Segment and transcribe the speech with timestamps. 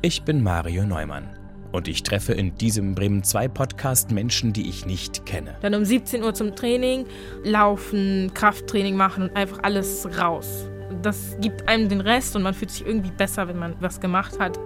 [0.00, 1.28] Ich bin Mario Neumann
[1.72, 5.56] und ich treffe in diesem Bremen 2 Podcast Menschen, die ich nicht kenne.
[5.60, 7.04] Dann um 17 Uhr zum Training,
[7.42, 10.68] laufen, Krafttraining machen und einfach alles raus.
[11.02, 14.38] Das gibt einem den Rest und man fühlt sich irgendwie besser, wenn man was gemacht
[14.38, 14.56] hat.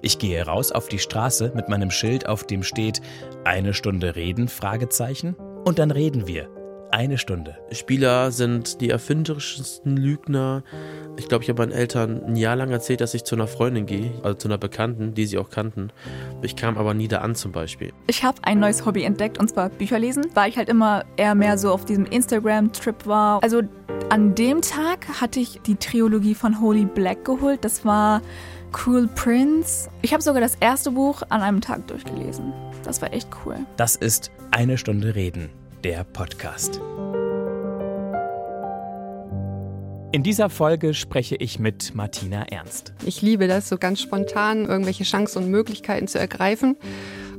[0.00, 3.00] Ich gehe raus auf die Straße mit meinem Schild, auf dem steht
[3.44, 5.34] eine Stunde reden, Fragezeichen.
[5.64, 6.48] Und dann reden wir.
[6.90, 7.58] Eine Stunde.
[7.70, 10.62] Spieler sind die erfinderischsten Lügner.
[11.18, 13.84] Ich glaube, ich habe meinen Eltern ein Jahr lang erzählt, dass ich zu einer Freundin
[13.84, 15.90] gehe, also zu einer Bekannten, die sie auch kannten.
[16.40, 17.92] Ich kam aber nie da an zum Beispiel.
[18.06, 21.34] Ich habe ein neues Hobby entdeckt und zwar Bücher lesen, weil ich halt immer eher
[21.34, 23.42] mehr so auf diesem Instagram-Trip war.
[23.42, 23.62] Also
[24.08, 27.64] an dem Tag hatte ich die Trilogie von Holy Black geholt.
[27.64, 28.22] Das war
[28.86, 29.90] Cool Prince.
[30.02, 32.52] Ich habe sogar das erste Buch an einem Tag durchgelesen.
[32.84, 33.56] Das war echt cool.
[33.76, 35.50] Das ist Eine Stunde Reden,
[35.84, 36.80] der Podcast.
[40.10, 42.92] In dieser Folge spreche ich mit Martina Ernst.
[43.04, 46.76] Ich liebe das, so ganz spontan irgendwelche Chancen und Möglichkeiten zu ergreifen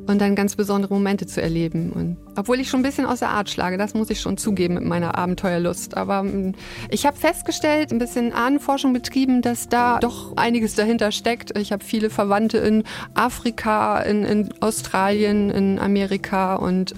[0.09, 1.91] und dann ganz besondere Momente zu erleben.
[1.91, 4.75] Und obwohl ich schon ein bisschen aus der Art schlage, das muss ich schon zugeben
[4.75, 5.97] mit meiner Abenteuerlust.
[5.97, 6.56] Aber mm,
[6.89, 11.58] ich habe festgestellt, ein bisschen Ahnenforschung betrieben, dass da doch einiges dahinter steckt.
[11.58, 16.94] Ich habe viele Verwandte in Afrika, in, in Australien, in Amerika und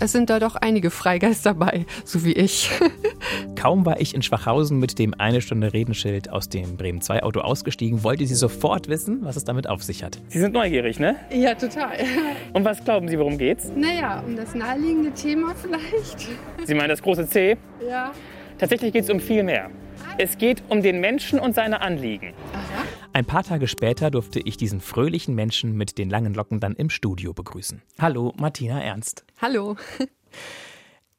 [0.00, 2.70] es sind da doch einige Freigeister dabei, so wie ich.
[3.54, 7.40] Kaum war ich in Schwachhausen mit dem eine Stunde Redenschild aus dem Bremen 2 Auto
[7.40, 10.18] ausgestiegen, wollte sie sofort wissen, was es damit auf sich hat.
[10.28, 11.16] Sie sind neugierig, ne?
[11.30, 11.96] Ja, total.
[12.52, 13.70] Und was glauben Sie, worum geht's?
[13.74, 16.28] Naja, um das naheliegende Thema vielleicht.
[16.64, 17.56] Sie meinen das große C?
[17.88, 18.12] Ja.
[18.58, 19.70] Tatsächlich geht es um viel mehr.
[20.18, 22.34] Es geht um den Menschen und seine Anliegen.
[22.52, 22.84] Aha.
[23.14, 26.90] Ein paar Tage später durfte ich diesen fröhlichen Menschen mit den langen Locken dann im
[26.90, 27.82] Studio begrüßen.
[27.98, 29.24] Hallo, Martina Ernst.
[29.40, 29.76] Hallo.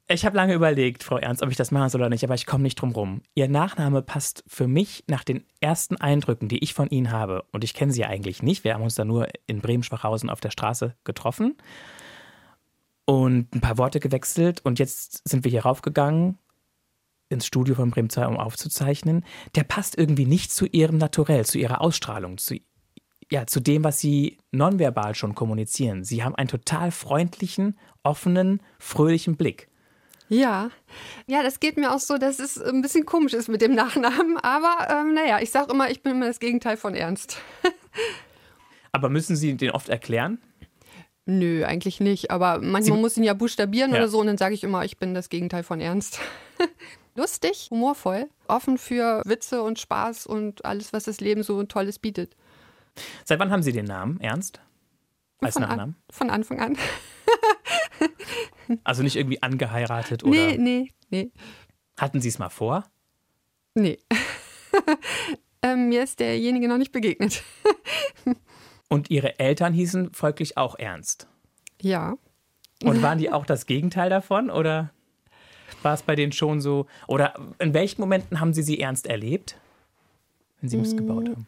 [0.06, 2.44] Ich habe lange überlegt, Frau Ernst, ob ich das machen soll oder nicht, aber ich
[2.44, 3.22] komme nicht drum rum.
[3.34, 7.44] Ihr Nachname passt für mich nach den ersten Eindrücken, die ich von Ihnen habe.
[7.52, 8.64] Und ich kenne Sie ja eigentlich nicht.
[8.64, 11.56] Wir haben uns da nur in Bremen-Schwachhausen auf der Straße getroffen
[13.06, 14.60] und ein paar Worte gewechselt.
[14.62, 16.38] Und jetzt sind wir hier raufgegangen
[17.34, 19.24] ins Studio von Bremen 2, um aufzuzeichnen,
[19.54, 22.56] der passt irgendwie nicht zu ihrem Naturell, zu ihrer Ausstrahlung, zu,
[23.30, 26.04] ja, zu dem, was sie nonverbal schon kommunizieren.
[26.04, 29.68] Sie haben einen total freundlichen, offenen, fröhlichen Blick.
[30.28, 30.70] Ja,
[31.26, 34.38] ja, das geht mir auch so, dass es ein bisschen komisch ist mit dem Nachnamen.
[34.38, 37.38] Aber ähm, naja, ich sage immer, ich bin immer das Gegenteil von Ernst.
[38.92, 40.38] Aber müssen Sie den oft erklären?
[41.26, 42.30] Nö, eigentlich nicht.
[42.30, 43.98] Aber manchmal Sie muss ihn ja buchstabieren ja.
[43.98, 46.20] oder so und dann sage ich immer, ich bin das Gegenteil von Ernst.
[47.14, 52.36] lustig, humorvoll, offen für Witze und Spaß und alles, was das Leben so Tolles bietet.
[53.24, 54.60] Seit wann haben Sie den Namen Ernst?
[55.40, 55.96] Als von Nachnamen?
[55.96, 56.78] An, von Anfang an.
[58.84, 60.32] also nicht irgendwie angeheiratet oder?
[60.32, 61.32] Nee, nee, nee.
[61.98, 62.84] Hatten Sie es mal vor?
[63.74, 63.98] Nee.
[65.62, 67.42] ähm, mir ist derjenige noch nicht begegnet.
[68.88, 71.28] und Ihre Eltern hießen folglich auch Ernst?
[71.80, 72.16] Ja.
[72.82, 74.93] Und waren die auch das Gegenteil davon oder?
[75.84, 76.86] War es bei denen schon so?
[77.06, 79.56] Oder in welchen Momenten haben Sie sie ernst erlebt,
[80.60, 81.44] wenn Sie missgebaut haben?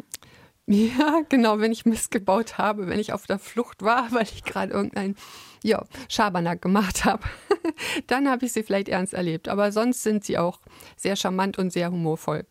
[0.68, 4.72] Ja, genau, wenn ich missgebaut habe, wenn ich auf der Flucht war, weil ich gerade
[4.72, 5.14] irgendein
[5.62, 7.22] ja, Schabernack gemacht habe,
[8.08, 9.48] dann habe ich sie vielleicht ernst erlebt.
[9.48, 10.60] Aber sonst sind sie auch
[10.96, 12.44] sehr charmant und sehr humorvoll.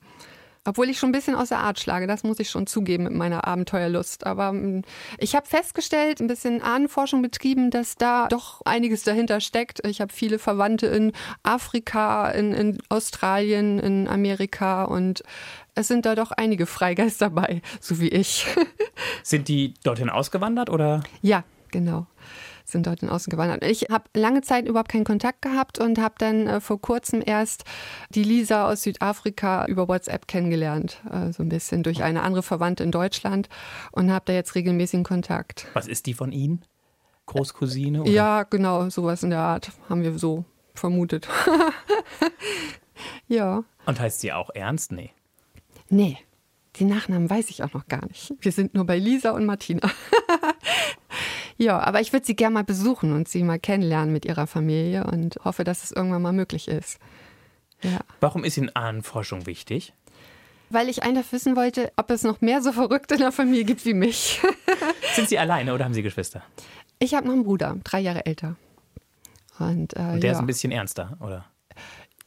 [0.65, 3.13] Obwohl ich schon ein bisschen aus der Art schlage, das muss ich schon zugeben mit
[3.13, 4.25] meiner Abenteuerlust.
[4.25, 4.81] Aber mm,
[5.19, 9.85] ich habe festgestellt, ein bisschen Ahnenforschung betrieben, dass da doch einiges dahinter steckt.
[9.85, 11.11] Ich habe viele Verwandte in
[11.43, 15.23] Afrika, in, in Australien, in Amerika und
[15.75, 18.47] es sind da doch einige Freigeister dabei, so wie ich.
[19.23, 21.03] Sind die dorthin ausgewandert oder?
[21.21, 22.07] Ja, genau
[22.65, 23.63] sind dort in Außen gewandert.
[23.63, 27.63] Ich habe lange Zeit überhaupt keinen Kontakt gehabt und habe dann äh, vor kurzem erst
[28.09, 32.83] die Lisa aus Südafrika über WhatsApp kennengelernt, äh, so ein bisschen durch eine andere Verwandte
[32.83, 33.49] in Deutschland
[33.91, 35.67] und habe da jetzt regelmäßigen Kontakt.
[35.73, 36.65] Was ist die von Ihnen?
[37.27, 38.01] Großcousine?
[38.01, 38.11] Oder?
[38.11, 41.27] Ja, genau, sowas in der Art haben wir so vermutet.
[43.27, 43.63] ja.
[43.85, 44.91] Und heißt sie auch Ernst?
[44.91, 45.11] Nee.
[45.89, 46.17] Nee.
[46.77, 48.33] Die Nachnamen weiß ich auch noch gar nicht.
[48.39, 49.89] Wir sind nur bei Lisa und Martina.
[51.57, 55.05] Ja, aber ich würde sie gerne mal besuchen und sie mal kennenlernen mit ihrer Familie
[55.05, 56.99] und hoffe, dass es irgendwann mal möglich ist.
[57.81, 57.99] Ja.
[58.19, 59.93] Warum ist Ihnen Ahnenforschung wichtig?
[60.69, 63.85] Weil ich einfach wissen wollte, ob es noch mehr so Verrückte in der Familie gibt
[63.85, 64.41] wie mich.
[65.13, 66.43] Sind Sie alleine oder haben Sie Geschwister?
[66.99, 68.55] Ich habe noch einen Bruder, drei Jahre älter.
[69.59, 70.31] Und, äh, und der ja.
[70.31, 71.45] ist ein bisschen ernster, oder?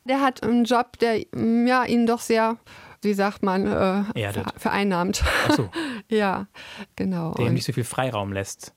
[0.04, 2.56] Der hat einen Job, der ja, ihn doch sehr,
[3.02, 5.22] wie sagt man, äh, vereinnahmt.
[5.48, 5.70] Ach so.
[6.08, 6.46] ja,
[6.96, 7.34] genau.
[7.34, 8.74] Der ihm nicht so viel Freiraum lässt.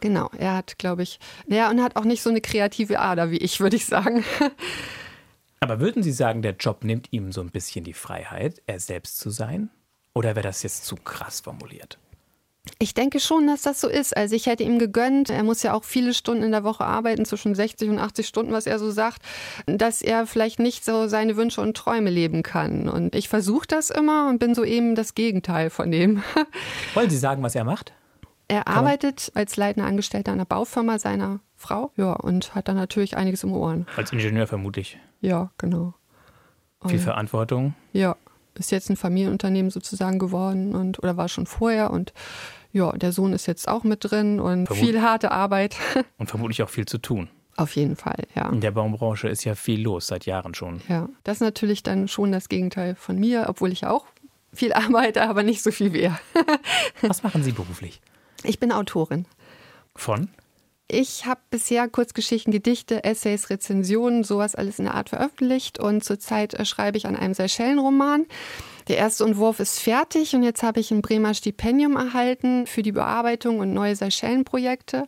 [0.00, 3.38] Genau, er hat, glaube ich, ja, und hat auch nicht so eine kreative Ader wie
[3.38, 4.24] ich, würde ich sagen.
[5.60, 9.18] Aber würden Sie sagen, der Job nimmt ihm so ein bisschen die Freiheit, er selbst
[9.18, 9.70] zu sein?
[10.14, 11.98] Oder wäre das jetzt zu krass formuliert?
[12.78, 14.16] Ich denke schon, dass das so ist.
[14.16, 17.24] Also ich hätte ihm gegönnt, er muss ja auch viele Stunden in der Woche arbeiten,
[17.24, 19.22] zwischen 60 und 80 Stunden, was er so sagt,
[19.66, 22.88] dass er vielleicht nicht so seine Wünsche und Träume leben kann.
[22.88, 26.22] Und ich versuche das immer und bin so eben das Gegenteil von dem.
[26.94, 27.92] Wollen Sie sagen, was er macht?
[28.48, 33.44] Er arbeitet als leitender Angestellter einer Baufirma seiner Frau, ja, und hat dann natürlich einiges
[33.44, 33.86] im Ohren.
[33.96, 34.98] Als Ingenieur vermutlich.
[35.20, 35.94] Ja, genau.
[36.86, 37.74] Viel Und- Verantwortung.
[37.92, 38.16] Ja,
[38.54, 42.12] ist jetzt ein Familienunternehmen sozusagen geworden und oder war schon vorher und
[42.72, 45.76] ja, der Sohn ist jetzt auch mit drin und Vermut- viel harte Arbeit.
[46.18, 47.28] Und vermutlich auch viel zu tun.
[47.56, 48.48] Auf jeden Fall, ja.
[48.50, 50.80] In der Baumbranche ist ja viel los, seit Jahren schon.
[50.88, 54.06] Ja, das ist natürlich dann schon das Gegenteil von mir, obwohl ich auch
[54.52, 56.18] viel arbeite, aber nicht so viel wie er.
[57.02, 58.00] Was machen Sie beruflich?
[58.44, 59.26] Ich bin Autorin.
[59.94, 60.28] Von?
[60.90, 66.54] Ich habe bisher Kurzgeschichten, Gedichte, Essays, Rezensionen, sowas alles in der Art veröffentlicht und zurzeit
[66.54, 68.24] äh, schreibe ich an einem Seychellenroman.
[68.88, 72.92] Der erste Entwurf ist fertig und jetzt habe ich ein Bremer Stipendium erhalten für die
[72.92, 75.06] Bearbeitung und neue Seychellenprojekte.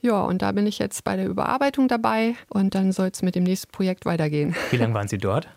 [0.00, 3.34] Ja, und da bin ich jetzt bei der Überarbeitung dabei und dann soll es mit
[3.34, 4.56] dem nächsten Projekt weitergehen.
[4.70, 5.48] Wie lange waren Sie dort?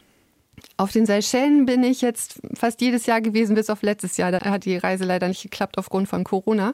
[0.78, 4.32] Auf den Seychellen bin ich jetzt fast jedes Jahr gewesen, bis auf letztes Jahr.
[4.32, 6.74] Da hat die Reise leider nicht geklappt aufgrund von Corona.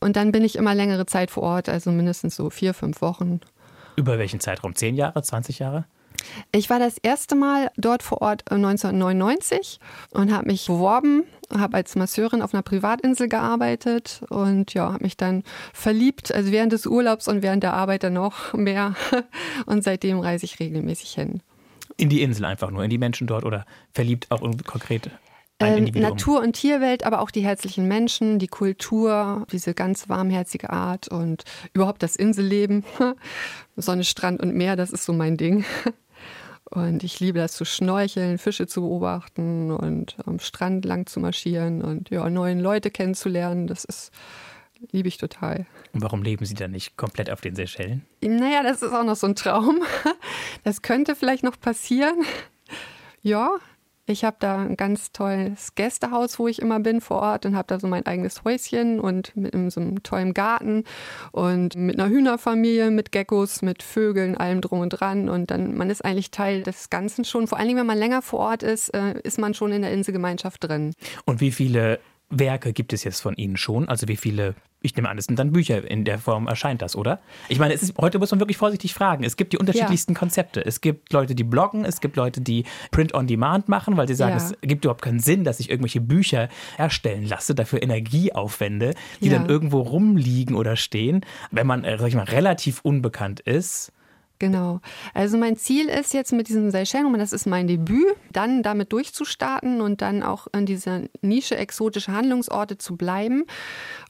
[0.00, 3.40] Und dann bin ich immer längere Zeit vor Ort, also mindestens so vier, fünf Wochen.
[3.96, 4.74] Über welchen Zeitraum?
[4.74, 5.22] Zehn Jahre?
[5.22, 5.86] 20 Jahre?
[6.52, 9.80] Ich war das erste Mal dort vor Ort äh, 1999
[10.12, 15.16] und habe mich beworben, habe als Masseurin auf einer Privatinsel gearbeitet und ja, habe mich
[15.16, 15.42] dann
[15.72, 18.94] verliebt, also während des Urlaubs und während der Arbeit dann noch mehr.
[19.66, 21.42] Und seitdem reise ich regelmäßig hin.
[21.96, 25.10] In die Insel einfach nur, in die Menschen dort oder verliebt auch irgendwie konkret
[25.58, 25.84] Ähm?
[25.94, 31.44] Natur- und Tierwelt, aber auch die herzlichen Menschen, die Kultur, diese ganz warmherzige Art und
[31.72, 32.84] überhaupt das Inselleben.
[33.76, 35.64] Sonne, Strand und Meer, das ist so mein Ding.
[36.68, 41.80] Und ich liebe das zu schnorcheln, Fische zu beobachten und am Strand lang zu marschieren
[41.80, 43.68] und ja, neue Leute kennenzulernen.
[43.68, 44.10] Das ist,
[44.92, 45.66] liebe ich total.
[45.92, 48.04] Und warum leben Sie dann nicht komplett auf den Seychellen?
[48.22, 49.82] Naja, das ist auch noch so ein Traum.
[50.64, 52.24] Das könnte vielleicht noch passieren.
[53.22, 53.50] Ja,
[54.08, 57.66] ich habe da ein ganz tolles Gästehaus, wo ich immer bin vor Ort und habe
[57.66, 60.84] da so mein eigenes Häuschen und mit so einem tollen Garten
[61.32, 65.28] und mit einer Hühnerfamilie, mit Geckos, mit Vögeln, allem drum und dran.
[65.28, 67.48] Und dann, man ist eigentlich Teil des Ganzen schon.
[67.48, 69.92] Vor allen Dingen, wenn man länger vor Ort ist, äh, ist man schon in der
[69.92, 70.94] Inselgemeinschaft drin.
[71.24, 71.98] Und wie viele
[72.30, 73.88] Werke gibt es jetzt von Ihnen schon?
[73.88, 76.96] Also wie viele, ich nehme an, es sind dann Bücher, in der Form erscheint das,
[76.96, 77.20] oder?
[77.48, 79.22] Ich meine, es ist, heute muss man wirklich vorsichtig fragen.
[79.22, 80.64] Es gibt die unterschiedlichsten Konzepte.
[80.64, 84.14] Es gibt Leute, die bloggen, es gibt Leute, die Print on Demand machen, weil sie
[84.14, 84.44] sagen, Ja.
[84.44, 89.28] es gibt überhaupt keinen Sinn, dass ich irgendwelche Bücher erstellen lasse, dafür Energie aufwende, die
[89.28, 89.38] Ja.
[89.38, 91.24] dann irgendwo rumliegen oder stehen.
[91.52, 93.92] Wenn man, äh, sag ich mal, relativ unbekannt ist,
[94.38, 94.80] Genau.
[95.14, 99.80] Also mein Ziel ist jetzt mit diesem Seychellen, das ist mein Debüt, dann damit durchzustarten
[99.80, 103.44] und dann auch in dieser Nische exotische Handlungsorte zu bleiben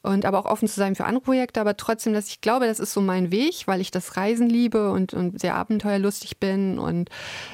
[0.06, 2.80] und aber auch offen zu sein für andere Projekte, aber trotzdem, dass ich glaube, das
[2.80, 7.10] ist so mein Weg, weil ich das Reisen liebe und, und sehr abenteuerlustig bin und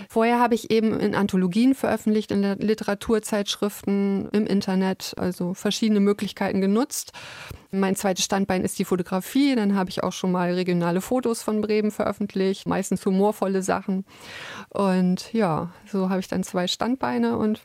[0.08, 7.12] vorher habe ich eben in Anthologien veröffentlicht, in Literaturzeitschriften, im Internet, also verschiedene Möglichkeiten genutzt.
[7.75, 9.54] Mein zweites Standbein ist die Fotografie.
[9.54, 14.04] Dann habe ich auch schon mal regionale Fotos von Bremen veröffentlicht, meistens humorvolle Sachen.
[14.69, 17.62] Und ja, so habe ich dann zwei Standbeine und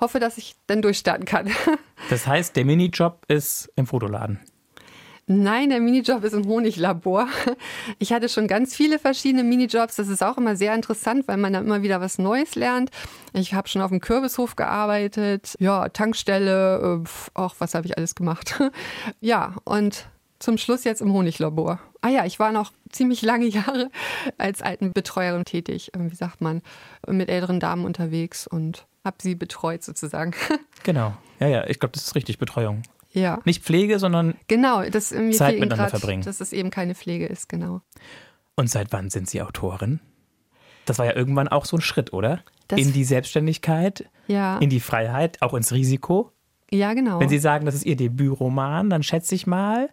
[0.00, 1.50] hoffe, dass ich dann durchstarten kann.
[2.10, 4.40] das heißt, der Minijob ist im Fotoladen.
[5.30, 7.28] Nein, der Minijob ist im Honiglabor.
[7.98, 9.96] Ich hatte schon ganz viele verschiedene Minijobs.
[9.96, 12.90] Das ist auch immer sehr interessant, weil man da immer wieder was Neues lernt.
[13.34, 18.14] Ich habe schon auf dem Kürbishof gearbeitet, ja, Tankstelle, äh, auch was habe ich alles
[18.14, 18.60] gemacht.
[19.20, 20.06] Ja, und
[20.38, 21.80] zum Schluss jetzt im Honiglabor.
[22.00, 23.90] Ah ja, ich war noch ziemlich lange Jahre
[24.38, 26.62] als Altenbetreuerin tätig, äh, wie sagt man,
[27.08, 30.32] mit älteren Damen unterwegs und habe sie betreut sozusagen.
[30.84, 31.12] Genau.
[31.40, 32.82] Ja, ja, ich glaube, das ist richtig Betreuung.
[33.10, 33.40] Ja.
[33.44, 34.36] Nicht Pflege, sondern.
[34.46, 36.22] Genau, das mir Zeit miteinander grad, verbringen.
[36.22, 37.80] dass es eben keine Pflege ist, genau.
[38.54, 39.98] Und seit wann sind Sie Autorin?
[40.86, 42.40] Das war ja irgendwann auch so ein Schritt, oder?
[42.68, 46.30] Das- in die Selbstständigkeit, Ja, in die Freiheit, auch ins Risiko.
[46.70, 47.18] ja genau.
[47.18, 49.90] Wenn Sie sagen, das ist Ihr Debütroman, dann schätze ich mal.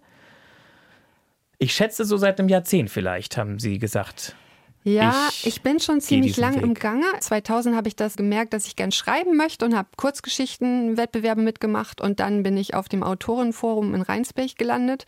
[1.57, 4.35] Ich schätze so seit einem Jahrzehnt vielleicht, haben Sie gesagt.
[4.83, 6.79] ja, ich ich, bin schon ziemlich lang im Weg.
[6.79, 7.05] Gange.
[7.19, 12.19] 2000 habe ich das gemerkt, dass ich gern schreiben möchte und habe Kurzgeschichtenwettbewerbe mitgemacht und
[12.19, 15.05] dann bin ich auf dem Autorenforum in Rheinsberg gelandet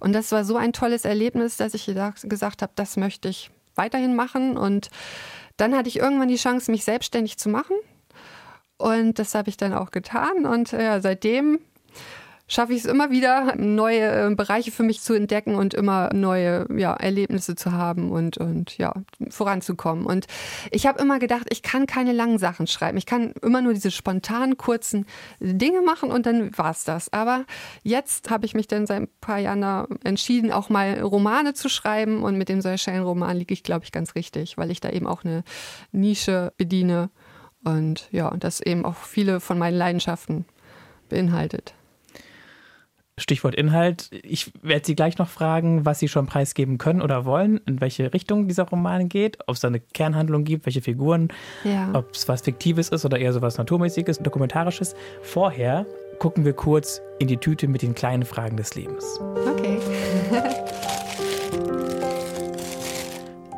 [0.00, 3.50] und das war so ein tolles Erlebnis, dass ich gedacht- gesagt habe, das möchte ich
[3.74, 4.88] weiterhin machen und
[5.56, 7.76] dann hatte ich irgendwann die Chance, mich selbstständig zu machen
[8.76, 11.58] und das habe ich dann auch getan und ja, seitdem
[12.48, 16.66] schaffe ich es immer wieder, neue äh, Bereiche für mich zu entdecken und immer neue
[16.74, 18.94] ja, Erlebnisse zu haben und, und ja,
[19.28, 20.06] voranzukommen.
[20.06, 20.26] Und
[20.70, 22.96] ich habe immer gedacht, ich kann keine langen Sachen schreiben.
[22.96, 25.06] Ich kann immer nur diese spontanen, kurzen
[25.40, 27.12] Dinge machen und dann war es das.
[27.12, 27.44] Aber
[27.82, 31.68] jetzt habe ich mich dann seit ein paar Jahren da entschieden, auch mal Romane zu
[31.68, 32.22] schreiben.
[32.22, 35.24] Und mit dem Seychellen-Roman liege ich, glaube ich, ganz richtig, weil ich da eben auch
[35.24, 35.44] eine
[35.92, 37.10] Nische bediene.
[37.62, 40.46] Und ja, das eben auch viele von meinen Leidenschaften
[41.10, 41.74] beinhaltet.
[43.18, 44.08] Stichwort Inhalt.
[44.22, 48.12] Ich werde Sie gleich noch fragen, was Sie schon preisgeben können oder wollen, in welche
[48.14, 51.28] Richtung dieser Roman geht, ob es da eine Kernhandlung gibt, welche Figuren,
[51.64, 51.90] Ja.
[51.94, 54.94] ob es was Fiktives ist oder eher so was Naturmäßiges, Dokumentarisches.
[55.22, 55.86] Vorher
[56.18, 59.20] gucken wir kurz in die Tüte mit den kleinen Fragen des Lebens.
[59.46, 59.78] Okay.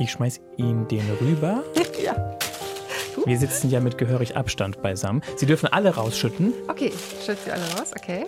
[0.02, 1.62] Ich schmeiß Ihnen den rüber.
[2.02, 2.38] ja.
[3.26, 5.20] Wir sitzen ja mit gehörig Abstand beisammen.
[5.36, 6.90] Sie dürfen alle rausschütten Okay,
[7.24, 8.24] schützt sie alle raus, okay.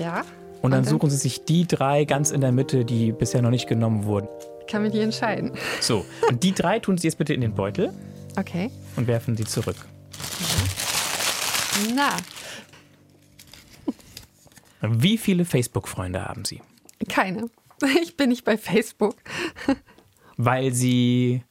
[0.00, 0.20] Ja.
[0.20, 0.84] und dann Und dann?
[0.84, 4.28] suchen Sie sich die drei ganz in der Mitte, die bisher noch nicht genommen wurden.
[4.60, 5.52] Ich kann mich nicht entscheiden.
[5.80, 7.92] So, und die drei tun Sie jetzt bitte in den Beutel
[8.38, 8.70] Okay.
[8.96, 9.76] und werfen sie zurück.
[11.94, 12.10] Na,
[14.82, 16.60] Wie viele Facebook-Freunde haben Sie?
[17.08, 17.46] keine.
[18.02, 19.16] Ich bin nicht bei Facebook,
[20.36, 21.42] Weil Sie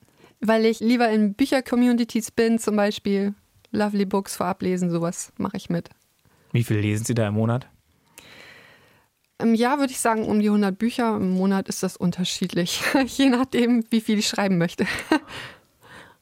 [0.41, 3.33] weil ich lieber in Bücher-Communities bin, zum Beispiel
[3.71, 5.89] Lovely Books vorab lesen, sowas mache ich mit.
[6.53, 7.67] Wie viel lesen Sie da im Monat?
[9.41, 13.29] Im Jahr würde ich sagen um die 100 Bücher, im Monat ist das unterschiedlich, je
[13.29, 14.85] nachdem, wie viel ich schreiben möchte.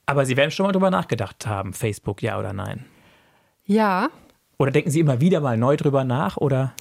[0.06, 2.86] Aber Sie werden schon mal drüber nachgedacht haben, Facebook ja oder nein.
[3.66, 4.10] Ja,
[4.60, 6.38] Oder denken Sie immer wieder mal neu drüber nach?
[6.38, 6.74] Oder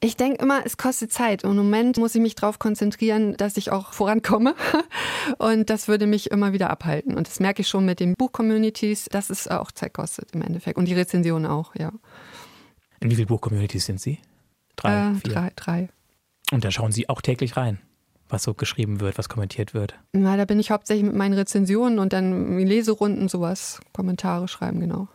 [0.00, 1.44] Ich denke immer, es kostet Zeit.
[1.44, 4.54] Und im Moment muss ich mich darauf konzentrieren, dass ich auch vorankomme.
[5.38, 7.14] Und das würde mich immer wieder abhalten.
[7.14, 10.78] Und das merke ich schon mit den Buch-Communities, dass es auch Zeit kostet im Endeffekt.
[10.78, 11.92] Und die Rezensionen auch, ja.
[13.00, 14.18] in wie vielen Buch-Communities sind Sie?
[14.78, 15.32] Drei, äh, vier.
[15.34, 15.88] drei, drei.
[16.50, 17.78] Und da schauen Sie auch täglich rein,
[18.28, 19.94] was so geschrieben wird, was kommentiert wird.
[20.12, 25.08] Na, da bin ich hauptsächlich mit meinen Rezensionen und dann Leserunden, sowas, Kommentare schreiben, genau.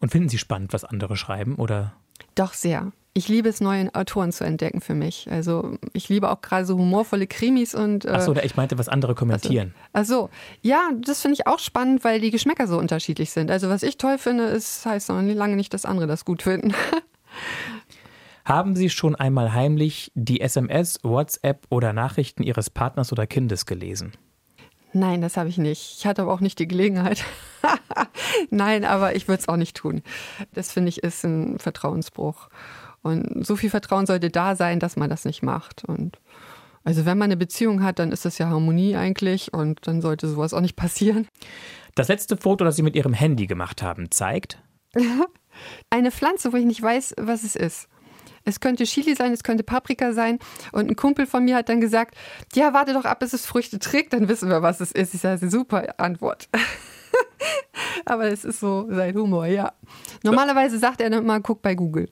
[0.00, 1.56] Und finden Sie spannend, was andere schreiben?
[1.56, 1.92] Oder
[2.34, 2.92] Doch sehr.
[3.12, 5.28] Ich liebe es, neue Autoren zu entdecken für mich.
[5.30, 9.14] Also ich liebe auch gerade so humorvolle Krimis und äh, Achso, ich meinte, was andere
[9.14, 9.74] kommentieren.
[9.92, 10.30] Ach so,
[10.62, 13.50] ja, das finde ich auch spannend, weil die Geschmäcker so unterschiedlich sind.
[13.50, 16.72] Also was ich toll finde, ist, heißt noch lange nicht, dass andere das gut finden.
[18.44, 24.12] Haben Sie schon einmal heimlich die SMS, WhatsApp oder Nachrichten Ihres Partners oder Kindes gelesen?
[24.92, 25.98] Nein, das habe ich nicht.
[25.98, 27.24] Ich hatte aber auch nicht die Gelegenheit.
[28.50, 30.02] Nein, aber ich würde es auch nicht tun.
[30.52, 32.48] Das finde ich ist ein Vertrauensbruch.
[33.02, 35.84] Und so viel Vertrauen sollte da sein, dass man das nicht macht.
[35.84, 36.18] Und
[36.82, 40.28] also wenn man eine Beziehung hat, dann ist das ja Harmonie eigentlich und dann sollte
[40.28, 41.28] sowas auch nicht passieren.
[41.94, 44.58] Das letzte Foto, das Sie mit Ihrem Handy gemacht haben, zeigt,
[45.90, 47.88] Eine Pflanze, wo ich nicht weiß, was es ist.
[48.44, 50.38] Es könnte Chili sein, es könnte Paprika sein.
[50.72, 52.14] Und ein Kumpel von mir hat dann gesagt,
[52.54, 55.14] ja, warte doch ab, bis es Früchte trägt, dann wissen wir, was es ist.
[55.14, 56.48] Ich sage, super Antwort.
[58.04, 59.72] Aber es ist so sein Humor, ja.
[60.22, 62.08] Normalerweise sagt er dann immer, guck bei Google.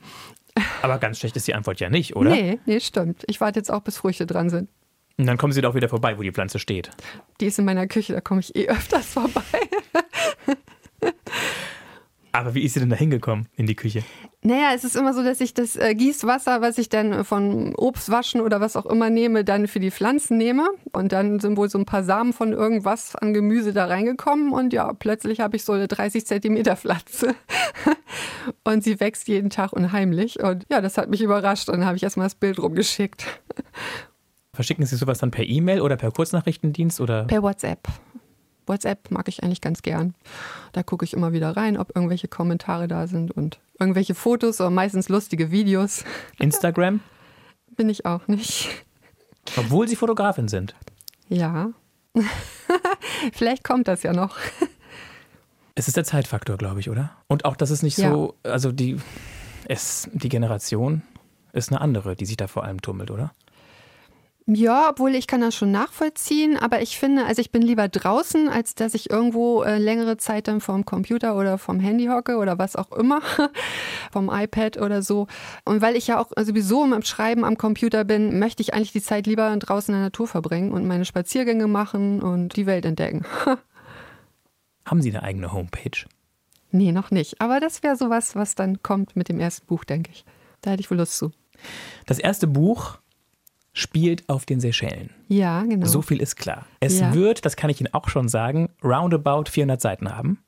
[0.82, 2.30] aber ganz schlecht ist die Antwort ja nicht, oder?
[2.30, 3.25] Nee, nee, stimmt.
[3.26, 4.68] Ich warte jetzt auch, bis Früchte dran sind.
[5.16, 6.90] Und dann kommen Sie doch wieder vorbei, wo die Pflanze steht.
[7.40, 9.42] Die ist in meiner Küche, da komme ich eh öfters vorbei.
[12.32, 14.02] Aber wie ist sie denn da hingekommen in die Küche?
[14.42, 18.40] Naja, es ist immer so, dass ich das äh, Gießwasser, was ich dann von Obstwaschen
[18.40, 20.68] oder was auch immer nehme, dann für die Pflanzen nehme.
[20.92, 24.52] Und dann sind wohl so ein paar Samen von irgendwas an Gemüse da reingekommen.
[24.52, 27.35] Und ja, plötzlich habe ich so eine 30 Zentimeter Pflanze.
[28.64, 30.40] und sie wächst jeden Tag unheimlich.
[30.40, 31.68] Und ja, das hat mich überrascht.
[31.68, 33.26] Und dann habe ich erstmal das Bild rumgeschickt.
[34.58, 37.25] Verschicken Sie sowas dann per E-Mail oder per Kurznachrichtendienst oder?
[37.25, 37.87] Per WhatsApp.
[38.68, 40.14] WhatsApp mag ich eigentlich ganz gern.
[40.72, 44.70] Da gucke ich immer wieder rein, ob irgendwelche Kommentare da sind und irgendwelche Fotos oder
[44.70, 46.04] meistens lustige Videos.
[46.38, 47.00] Instagram?
[47.76, 48.68] Bin ich auch nicht.
[49.56, 50.75] Obwohl Sie Fotografin sind.
[51.28, 51.70] Ja.
[53.32, 54.37] Vielleicht kommt das ja noch.
[55.75, 57.10] Es ist der Zeitfaktor, glaube ich, oder?
[57.28, 58.98] Und auch, dass es nicht so, also die,
[59.68, 61.02] es, die Generation
[61.52, 63.32] ist eine andere, die sich da vor allem tummelt, oder?
[64.50, 68.48] Ja, obwohl ich kann das schon nachvollziehen, aber ich finde, also ich bin lieber draußen,
[68.48, 72.58] als dass ich irgendwo äh, längere Zeit dann vom Computer oder vom Handy hocke oder
[72.58, 73.20] was auch immer,
[74.10, 75.26] vom iPad oder so.
[75.66, 79.02] Und weil ich ja auch sowieso im Schreiben am Computer bin, möchte ich eigentlich die
[79.02, 83.26] Zeit lieber draußen in der Natur verbringen und meine Spaziergänge machen und die Welt entdecken.
[84.86, 86.06] Haben Sie eine eigene Homepage?
[86.70, 87.38] nee, noch nicht.
[87.42, 90.24] Aber das wäre sowas, was dann kommt mit dem ersten Buch, denke ich.
[90.62, 91.32] Da hätte ich wohl Lust zu.
[92.06, 92.98] Das erste Buch
[93.72, 95.10] spielt auf den Seychellen.
[95.28, 95.87] Ja, genau.
[95.87, 96.66] So viel ist klar.
[96.80, 97.14] Es Ja.
[97.14, 100.42] wird, das kann ich Ihnen auch schon sagen, roundabout 400 Seiten haben.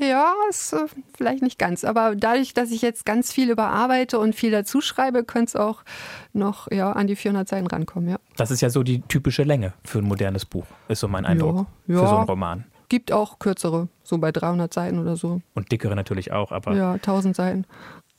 [0.00, 0.86] Ja, ist äh,
[1.16, 1.84] vielleicht nicht ganz.
[1.84, 5.84] Aber dadurch, dass ich jetzt ganz viel überarbeite und viel dazu schreibe, könnte es auch
[6.32, 8.16] noch ja, an die 400 Seiten rankommen, ja.
[8.36, 11.66] Das ist ja so die typische Länge für ein modernes Buch, ist so mein Eindruck.
[11.86, 12.64] Ja, Für so einen Roman.
[12.88, 15.40] Gibt auch kürzere, so bei 300 Seiten oder so.
[15.54, 17.64] Und dickere natürlich auch, aber Ja, 1000 Seiten.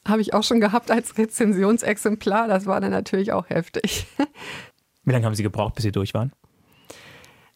[0.08, 2.48] Habe ich auch schon gehabt als Rezensionsexemplar.
[2.48, 4.08] Das war dann natürlich auch heftig.
[5.04, 6.32] wie lange haben Sie gebraucht, bis Sie durch waren?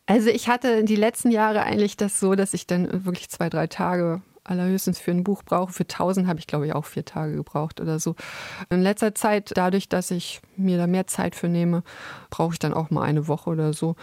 [0.06, 3.68] Also ich hatte die letzten Jahre eigentlich das so, dass ich dann wirklich zwei, drei
[3.68, 5.72] Tage allerhöchstens für ein Buch brauche.
[5.72, 8.16] Für 1000 habe ich, glaube ich, auch vier Tage gebraucht oder so.
[8.70, 11.84] In letzter Zeit, dadurch, dass ich mir da mehr Zeit für nehme,
[12.30, 13.96] brauche ich dann auch mal eine Woche oder so.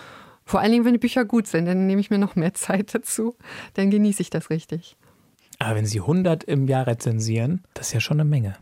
[0.45, 2.95] Vor allen Dingen, wenn die Bücher gut sind, dann nehme ich mir noch mehr Zeit
[2.95, 3.37] dazu.
[3.75, 4.97] Dann genieße ich das richtig.
[5.58, 8.56] Aber wenn Sie 100 im Jahr rezensieren, das ist ja schon eine Menge.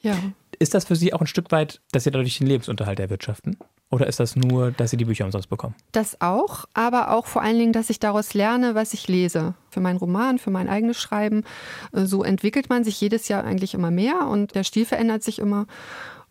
[0.00, 0.16] Ja.
[0.58, 3.56] Ist das für Sie auch ein Stück weit, dass Sie dadurch den Lebensunterhalt erwirtschaften?
[3.90, 5.74] Oder ist das nur, dass Sie die Bücher umsonst bekommen?
[5.92, 9.54] Das auch, aber auch vor allen Dingen, dass ich daraus lerne, was ich lese.
[9.70, 11.44] Für meinen Roman, für mein eigenes Schreiben.
[11.92, 15.38] Äh, So entwickelt man sich jedes Jahr eigentlich immer mehr und der Stil verändert sich
[15.38, 15.66] immer.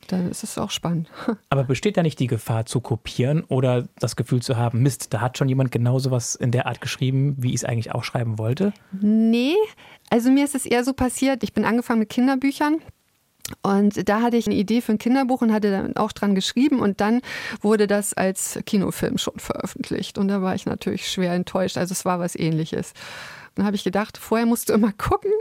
[0.08, 1.12] Dann ist es auch spannend.
[1.50, 5.22] Aber besteht da nicht die Gefahr zu kopieren oder das Gefühl zu haben, Mist, da
[5.22, 8.40] hat schon jemand genau sowas in der Art geschrieben, wie ich es eigentlich auch schreiben
[8.40, 8.74] wollte?
[9.00, 9.56] Nee,
[10.12, 11.42] also mir ist es eher so passiert.
[11.44, 12.78] Ich bin angefangen mit Kinderbüchern.
[13.64, 16.80] Und da hatte ich eine Idee für ein Kinderbuch und hatte dann auch dran geschrieben.
[16.80, 17.22] Und dann
[17.62, 20.18] wurde das als Kinofilm schon veröffentlicht.
[20.18, 21.78] Und da war ich natürlich schwer enttäuscht.
[21.78, 22.94] Also es war was ähnliches.
[23.56, 25.32] Dann habe ich gedacht, vorher musst du immer gucken,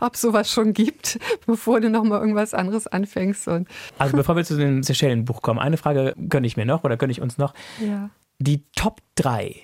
[0.00, 3.46] ob es sowas schon gibt, bevor du nochmal irgendwas anderes anfängst.
[3.48, 6.96] Und Also bevor wir zu dem Seychellen-Buch kommen, eine Frage gönne ich mir noch oder
[6.96, 7.54] gönne ich uns noch.
[7.80, 8.10] ja.
[8.38, 9.54] Die Top 3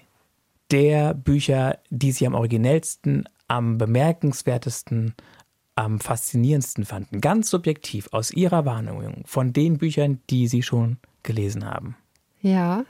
[0.70, 5.14] der Bücher, die Sie am originellsten, am bemerkenswertesten,
[5.74, 11.64] am faszinierendsten fanden, ganz subjektiv aus Ihrer Wahrnehmung von den Büchern, die Sie schon gelesen
[11.64, 11.96] haben.
[12.40, 12.84] Ja.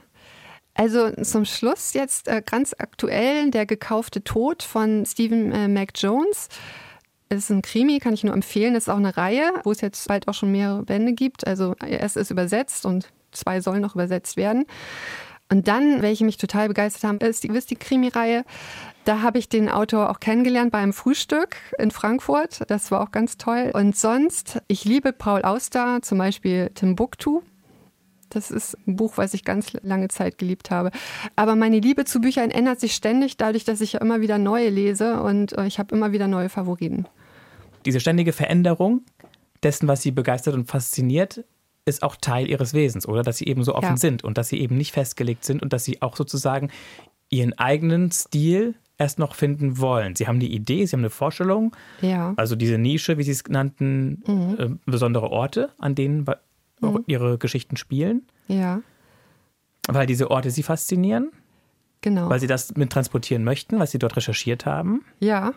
[0.75, 6.47] Also zum Schluss jetzt äh, ganz aktuell der gekaufte Tod von Stephen äh, Mac Jones.
[7.27, 8.75] Es ist ein Krimi, kann ich nur empfehlen.
[8.75, 11.45] Es ist auch eine Reihe, wo es jetzt bald auch schon mehrere Bände gibt.
[11.45, 14.65] Also erst ist übersetzt und zwei sollen noch übersetzt werden.
[15.51, 18.45] Und dann, welche mich total begeistert haben, ist die, ist die Krimi-Reihe.
[19.05, 22.69] Da habe ich den Autor auch kennengelernt bei einem Frühstück in Frankfurt.
[22.69, 23.71] Das war auch ganz toll.
[23.73, 27.41] Und sonst, ich liebe Paul Auster, zum Beispiel Timbuktu.
[28.29, 30.91] Das ist ein Buch, was ich ganz lange Zeit geliebt habe.
[31.35, 34.69] Aber meine Liebe zu Büchern ändert sich ständig, dadurch, dass ich ja immer wieder neue
[34.69, 37.07] lese und äh, ich habe immer wieder neue Favoriten.
[37.85, 39.01] Diese ständige Veränderung
[39.63, 41.43] dessen, was Sie begeistert und fasziniert,
[41.85, 43.23] ist auch Teil Ihres Wesens, oder?
[43.23, 43.97] Dass Sie eben so offen Ja.
[43.97, 46.69] sind und dass Sie eben nicht festgelegt sind und dass Sie auch sozusagen
[47.31, 50.15] Ihren eigenen Stil erst noch finden wollen.
[50.15, 52.33] Sie haben die Idee, Sie haben eine Vorstellung, Ja.
[52.37, 54.21] Also diese Nische, wie Sie es nannten,
[54.59, 56.37] äh, besondere Orte, an denen wa-
[57.07, 58.81] Ihre Geschichten spielen, Ja,
[59.87, 61.31] weil diese Orte Sie faszinieren,
[62.01, 62.29] genau.
[62.29, 65.03] weil Sie das mit transportieren möchten, was Sie dort recherchiert haben.
[65.19, 65.53] Ja,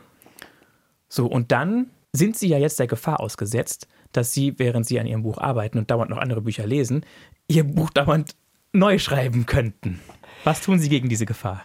[1.09, 5.07] So, und dann sind Sie ja jetzt der Gefahr ausgesetzt, dass Sie, während Sie an
[5.07, 7.05] Ihrem Buch arbeiten und dauernd noch andere Bücher lesen,
[7.48, 8.35] Ihr Buch dauernd
[8.72, 10.00] neu schreiben könnten.
[10.44, 11.62] Was tun Sie gegen diese Gefahr?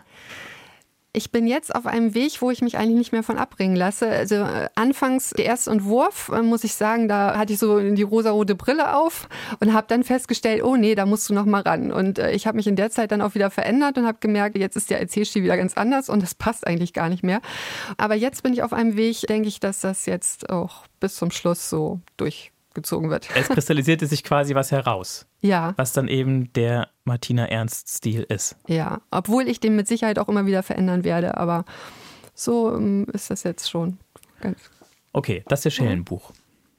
[1.13, 4.07] Ich bin jetzt auf einem Weg, wo ich mich eigentlich nicht mehr von abbringen lasse.
[4.07, 8.03] Also äh, anfangs der erste Entwurf, äh, muss ich sagen, da hatte ich so die
[8.03, 9.27] rosarote Brille auf
[9.59, 11.91] und habe dann festgestellt, oh nee, da musst du noch mal ran.
[11.91, 14.57] Und äh, ich habe mich in der Zeit dann auch wieder verändert und habe gemerkt,
[14.57, 17.41] jetzt ist der Erzählstil wieder ganz anders und das passt eigentlich gar nicht mehr.
[17.97, 21.31] Aber jetzt bin ich auf einem Weg, denke ich, dass das jetzt auch bis zum
[21.31, 21.99] Schluss so
[22.77, 23.27] durchgezogen wird.
[23.35, 28.55] Es kristallisierte sich quasi was heraus, Ja, was dann eben der Martina Ernst-Stil ist.
[28.67, 29.01] ja.
[29.11, 31.65] Obwohl ich den mit Sicherheit auch immer wieder verändern werde, aber
[32.33, 33.97] so ähm, ist das jetzt schon
[34.41, 34.59] ganz,
[35.13, 36.31] Okay, das Seychellenbuch.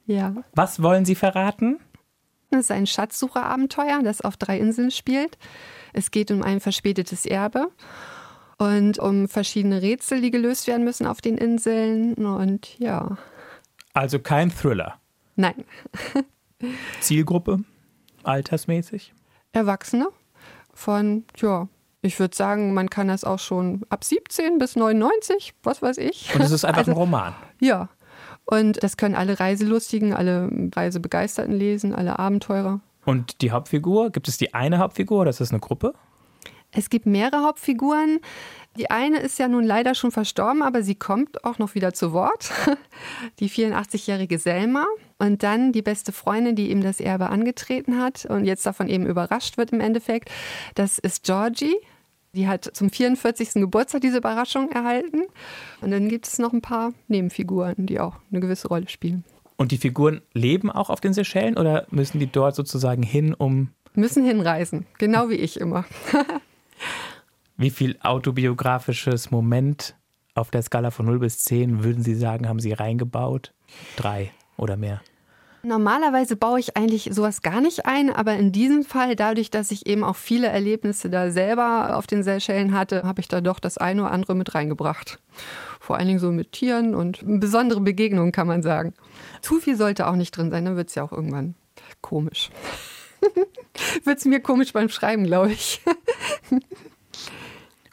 [0.05, 0.33] ja.
[0.55, 1.79] Was wollen Sie verraten?
[2.51, 5.37] Es ist ein Schatzsucherabenteuer, das auf drei Inseln spielt.
[5.93, 7.67] Es geht um ein verspätetes Erbe
[8.57, 12.13] und um verschiedene Rätsel, die gelöst werden müssen auf den Inseln.
[12.15, 13.17] Und ja,
[13.93, 14.95] Also kein Thriller.
[15.39, 15.63] Nein,
[16.99, 17.59] Zielgruppe,
[18.23, 19.13] altersmäßig.
[19.51, 20.07] Erwachsene
[20.73, 21.67] von, ja,
[22.01, 26.33] ich würde sagen, man kann das auch schon ab 17 bis 99, was weiß ich.
[26.35, 27.33] Und es ist einfach Also- ein Roman.
[27.59, 27.89] Ja.
[28.45, 32.79] Und das können alle Reiselustigen, alle Reisebegeisterten lesen, alle Abenteurer.
[33.05, 35.93] Und die Hauptfigur, gibt es die eine Hauptfigur oder ist das eine Gruppe?
[36.71, 38.19] Es gibt mehrere Hauptfiguren.
[38.77, 42.13] Die eine ist ja nun leider schon verstorben, aber sie kommt auch noch wieder zu
[42.13, 42.51] Wort.
[43.39, 44.85] Die 84-jährige Selma.
[45.17, 49.05] Und dann die beste Freundin, die ihm das Erbe angetreten hat und jetzt davon eben
[49.05, 50.31] überrascht wird im Endeffekt.
[50.75, 51.75] Das ist Georgie.
[52.33, 53.55] Die hat zum 44.
[53.55, 55.23] Geburtstag diese Überraschung erhalten.
[55.81, 59.25] Und dann gibt es noch ein paar Nebenfiguren, die auch eine gewisse Rolle spielen.
[59.57, 63.71] Und die Figuren leben auch auf den Seychellen oder müssen die dort sozusagen hin, um
[63.93, 65.83] Müssen hinreisen, genau wie ich immer.
[67.57, 69.95] wie viel autobiografisches Moment
[70.35, 73.53] Auf der Skala von 0 bis 10 würden Sie sagen, haben Sie reingebaut?
[73.97, 75.01] Drei oder mehr?
[75.61, 79.87] Normalerweise baue ich eigentlich sowas gar nicht ein, aber in diesem Fall, dadurch, dass ich
[79.87, 83.77] eben auch viele Erlebnisse da selber auf den Seychellen hatte, habe ich da doch das
[83.77, 85.19] eine oder andere mit reingebracht.
[85.81, 88.93] Vor allen Dingen so mit Tieren und besondere Begegnungen, kann man sagen.
[89.41, 91.55] Zu viel sollte auch nicht drin sein, dann wird es ja auch irgendwann
[92.01, 92.51] komisch.
[94.03, 95.81] wird es mir komisch beim Schreiben, glaube ich.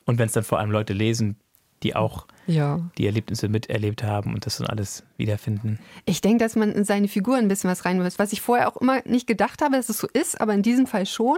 [0.05, 1.37] Und wenn es dann vor allem Leute lesen,
[1.83, 2.81] die auch ja.
[2.97, 5.79] die Erlebnisse miterlebt haben und das dann alles wiederfinden.
[6.05, 8.69] Ich denke, dass man in seine Figur ein bisschen was rein muss, was ich vorher
[8.69, 11.37] auch immer nicht gedacht habe, dass es so ist, aber in diesem Fall schon.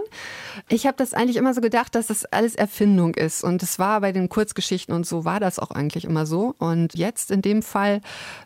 [0.69, 4.01] Ich habe das eigentlich immer so gedacht, dass das alles Erfindung ist und es war
[4.01, 7.61] bei den Kurzgeschichten und so war das auch eigentlich immer so und jetzt in dem
[7.61, 8.01] Fall,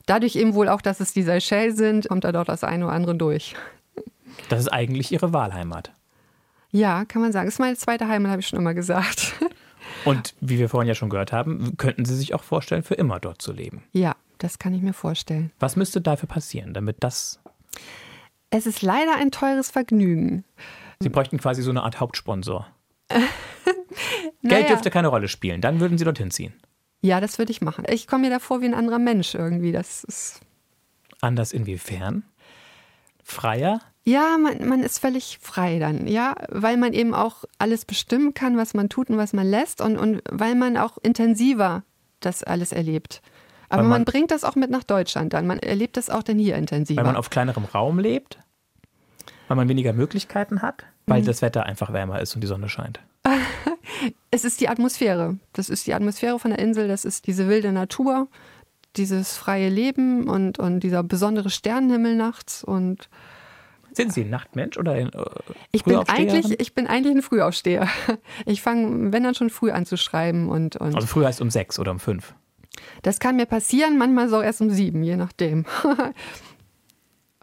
[0.06, 2.93] dadurch eben wohl auch, dass es die Seychelles sind, kommt da doch das eine oder
[2.93, 3.56] andere durch.
[4.49, 5.91] Das ist eigentlich Ihre Wahlheimat.
[6.71, 7.45] Ja, kann man sagen.
[7.45, 9.33] Das ist meine zweite Heimat, habe ich schon immer gesagt.
[10.05, 13.19] Und wie wir vorhin ja schon gehört haben, könnten Sie sich auch vorstellen, für immer
[13.19, 13.83] dort zu leben.
[13.91, 15.51] Ja, das kann ich mir vorstellen.
[15.59, 17.39] Was müsste dafür passieren, damit das.
[18.49, 20.43] Es ist leider ein teures Vergnügen.
[20.99, 22.67] Sie bräuchten quasi so eine Art Hauptsponsor.
[23.09, 23.27] naja.
[24.43, 26.53] Geld dürfte keine Rolle spielen, dann würden Sie dorthin ziehen.
[27.01, 27.85] Ja, das würde ich machen.
[27.89, 29.73] Ich komme mir da vor wie ein anderer Mensch irgendwie.
[29.73, 30.39] Das ist.
[31.19, 32.23] Anders inwiefern?
[33.23, 33.81] Freier?
[34.05, 38.57] Ja, man, man ist völlig frei dann, ja, weil man eben auch alles bestimmen kann,
[38.57, 41.83] was man tut und was man lässt und, und weil man auch intensiver
[42.19, 43.21] das alles erlebt.
[43.69, 45.47] Aber man, man- bringt das auch mit nach Deutschland dann.
[45.47, 46.97] Man erlebt das auch dann hier intensiver.
[46.99, 48.39] Weil man auf kleinerem Raum lebt?
[49.47, 50.85] Weil man weniger Möglichkeiten hat?
[51.05, 52.99] Weil das Wetter einfach wärmer ist und die Sonne scheint.
[54.31, 55.37] es ist die Atmosphäre.
[55.53, 58.27] Das ist die Atmosphäre von der Insel, das ist diese wilde Natur,
[58.95, 63.09] dieses freie Leben und, und dieser besondere Sternenhimmel nachts und
[63.93, 65.23] Sind Sie ein Nachtmensch oder ein äh,
[65.71, 67.88] Ich bin, eigentlich, ich bin eigentlich ein Frühaufsteher.
[68.45, 71.49] Ich fange, wenn dann schon früh an zu schreiben und, und Also früher heißt um
[71.49, 72.34] sechs oder um fünf.
[73.03, 75.65] das kann mir passieren, manchmal so erst um sieben, je nachdem.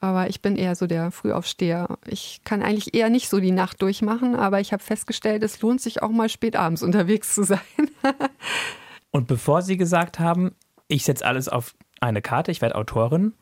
[0.00, 1.98] Aber ich bin eher so der Frühaufsteher.
[2.06, 5.82] Ich kann eigentlich eher nicht so die Nacht durchmachen, aber ich habe festgestellt, es lohnt
[5.82, 7.60] sich auch mal spät abends unterwegs zu sein.
[9.10, 10.52] Und bevor Sie gesagt haben,
[10.88, 13.34] ich setze alles auf eine Karte, ich werde Autorin,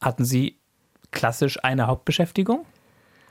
[0.00, 0.58] hatten Sie
[1.16, 2.64] klassisch eine Hauptbeschäftigung?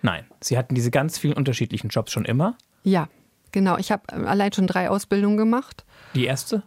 [0.02, 2.58] Nein, Sie hatten diese ganz vielen unterschiedlichen Jobs schon immer.
[2.84, 3.08] Ja,
[3.52, 3.78] genau.
[3.78, 5.86] Ich habe allein schon drei Ausbildungen gemacht.
[6.14, 6.64] Die erste,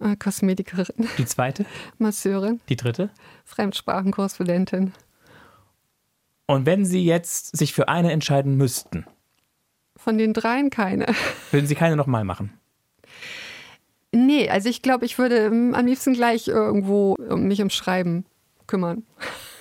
[0.00, 1.66] Äh, Kosmetikerin, die zweite,
[1.98, 3.10] Masseurin, die dritte.
[3.44, 4.92] Fremdsprachenkorrespondentin.
[6.46, 9.06] Und wenn Sie jetzt sich für eine entscheiden müssten,
[9.96, 11.06] Von den dreien keine.
[11.52, 12.52] würden Sie keine nochmal machen?
[14.12, 18.26] Nee, also ich glaube, ich würde ähm, am liebsten gleich irgendwo um mich ums Schreiben
[18.66, 19.04] kümmern.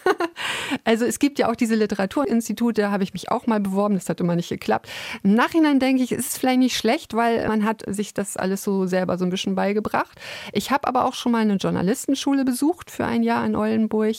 [0.84, 4.10] also es gibt ja auch diese Literaturinstitute, da habe ich mich auch mal beworben, das
[4.10, 4.90] hat immer nicht geklappt.
[5.24, 8.64] Im Nachhinein denke ich, es ist vielleicht nicht schlecht, weil man hat sich das alles
[8.64, 10.20] so selber so ein bisschen beigebracht.
[10.52, 14.16] Ich habe aber auch schon mal eine Journalistenschule besucht für ein Jahr in Oldenburg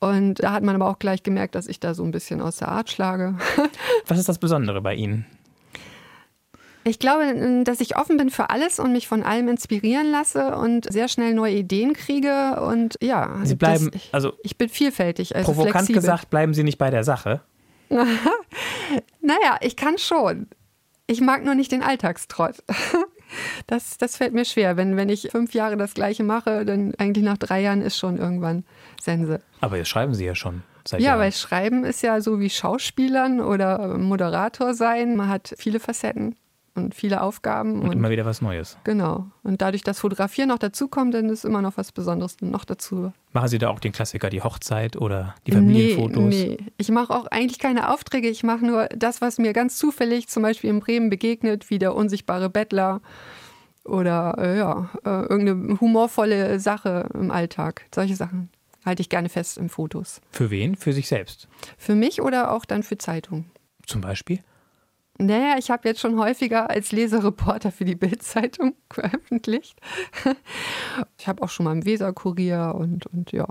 [0.00, 2.56] und da hat man aber auch gleich gemerkt, dass ich da so ein bisschen aus
[2.56, 3.36] der Art schlage.
[4.06, 5.26] Was ist das Besondere bei Ihnen?
[6.84, 10.90] Ich glaube, dass ich offen bin für alles und mich von allem inspirieren lasse und
[10.90, 12.60] sehr schnell neue Ideen kriege.
[12.62, 15.36] Und ja, Sie bleiben, das, ich, also ich bin vielfältig.
[15.36, 16.00] Also provokant flexibel.
[16.00, 17.42] gesagt, bleiben Sie nicht bei der Sache.
[19.20, 20.48] Naja, ich kann schon.
[21.06, 22.56] Ich mag nur nicht den Alltagstrott.
[23.68, 24.76] Das, das fällt mir schwer.
[24.76, 28.18] Wenn, wenn ich fünf Jahre das Gleiche mache, dann eigentlich nach drei Jahren ist schon
[28.18, 28.64] irgendwann
[29.00, 29.40] Sense.
[29.60, 31.20] Aber jetzt schreiben Sie ja schon seit Ja, Jahren.
[31.20, 35.14] weil Schreiben ist ja so wie Schauspielern oder Moderator sein.
[35.14, 36.34] Man hat viele Facetten
[36.74, 37.82] und viele Aufgaben.
[37.82, 38.78] und immer wieder was Neues.
[38.84, 39.26] Genau.
[39.42, 43.12] Und dadurch, dass Fotografieren noch dazukommt, dann ist immer noch was Besonderes noch dazu.
[43.32, 46.24] Machen Sie da auch den Klassiker, die Hochzeit oder die Familienfotos?
[46.24, 46.66] Nee, nee.
[46.78, 48.28] Ich mache auch eigentlich keine Aufträge.
[48.28, 51.94] Ich mache nur das, was mir ganz zufällig zum Beispiel in Bremen begegnet, wie der
[51.94, 53.00] unsichtbare Bettler
[53.84, 57.86] oder äh, ja, äh, irgendeine humorvolle Sache im Alltag.
[57.94, 58.50] Solche Sachen
[58.84, 60.20] halte ich gerne fest in Fotos.
[60.30, 60.76] Für wen?
[60.76, 61.48] Für sich selbst.
[61.76, 63.50] Für mich oder auch dann für Zeitungen.
[63.86, 64.40] Zum Beispiel?
[65.20, 69.78] Naja, ich habe jetzt schon häufiger als Lesereporter für die Bild-Zeitung veröffentlicht.
[71.18, 73.46] Ich habe auch schon mal im Weser-Kurier und, und ja,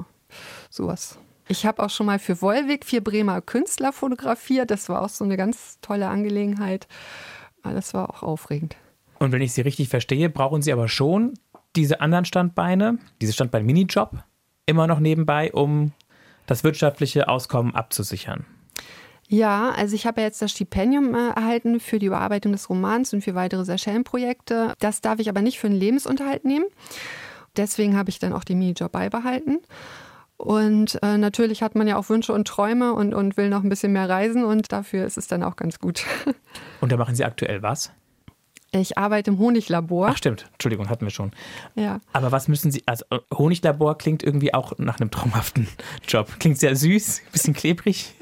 [0.72, 1.20] sowas.
[1.48, 4.72] Ich habe auch schon mal für Wolwig vier Bremer Künstler fotografiert.
[4.72, 6.88] Das war auch so eine ganz tolle Angelegenheit.
[7.62, 8.76] Aber Das war auch aufregend.
[9.20, 11.36] Und wenn ich Sie richtig verstehe, brauchen Sie aber schon
[11.76, 14.24] diese anderen Standbeine, diese Standbein-Minijob,
[14.66, 15.92] immer noch nebenbei, um
[16.48, 18.46] das wirtschaftliche Auskommen abzusichern.
[19.32, 23.14] Ja, also ich habe ja jetzt das Stipendium äh, erhalten für die Überarbeitung des Romans
[23.14, 24.74] und für weitere Seychellenprojekte.
[24.80, 26.66] Das darf ich aber nicht für den Lebensunterhalt nehmen.
[27.56, 29.60] Deswegen habe ich dann auch den Minijob beibehalten.
[30.38, 33.70] Und äh, natürlich hat man ja auch Wünsche und Träume und, und will noch ein
[33.70, 36.06] bisschen mehr reisen und dafür ist es dann auch ganz gut.
[36.82, 37.92] Und da machen Sie aktuell was?
[38.72, 40.10] Ich arbeite im Honiglabor.
[40.12, 41.32] Ach stimmt, Entschuldigung, hatten wir schon.
[41.76, 42.00] Ja.
[42.14, 45.68] Aber was müssen Sie, also Honiglabor klingt irgendwie auch nach einem traumhaften
[46.08, 46.32] Job.
[46.40, 48.16] Klingt sehr süß, bisschen klebrig.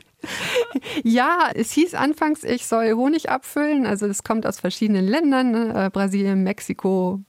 [1.04, 3.86] Ja, es hieß anfangs, ich soll Honig abfüllen.
[3.86, 5.86] Also das kommt aus verschiedenen Ländern, ne?
[5.86, 7.22] Äh, Brasilien, Mexiko,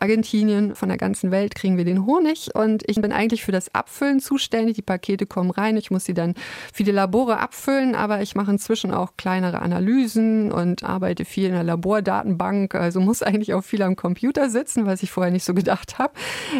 [0.00, 3.74] Argentinien, von der ganzen Welt kriegen wir den Honig und ich bin eigentlich für das
[3.74, 4.74] Abfüllen zuständig.
[4.74, 6.34] Die Pakete kommen rein, ich muss sie dann
[6.74, 11.52] für die Labore abfüllen, aber ich mache inzwischen auch kleinere Analysen und arbeite viel in
[11.52, 15.54] der Labordatenbank, also muss eigentlich auch viel am Computer sitzen, was ich vorher nicht so
[15.54, 16.12] gedacht habe.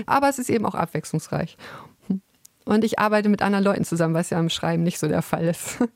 [0.07, 1.59] Aber es ist eben auch abwechslungsreich.
[2.65, 5.45] Und ich arbeite mit anderen Leuten zusammen, was ja im Schreiben nicht so der Fall
[5.45, 5.79] ist.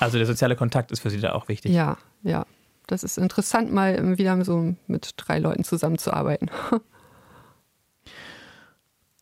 [0.00, 1.72] Also der soziale Kontakt ist für Sie da auch wichtig.
[1.72, 2.46] Ja, ja.
[2.88, 6.50] Das ist interessant, mal wieder so mit drei Leuten zusammenzuarbeiten.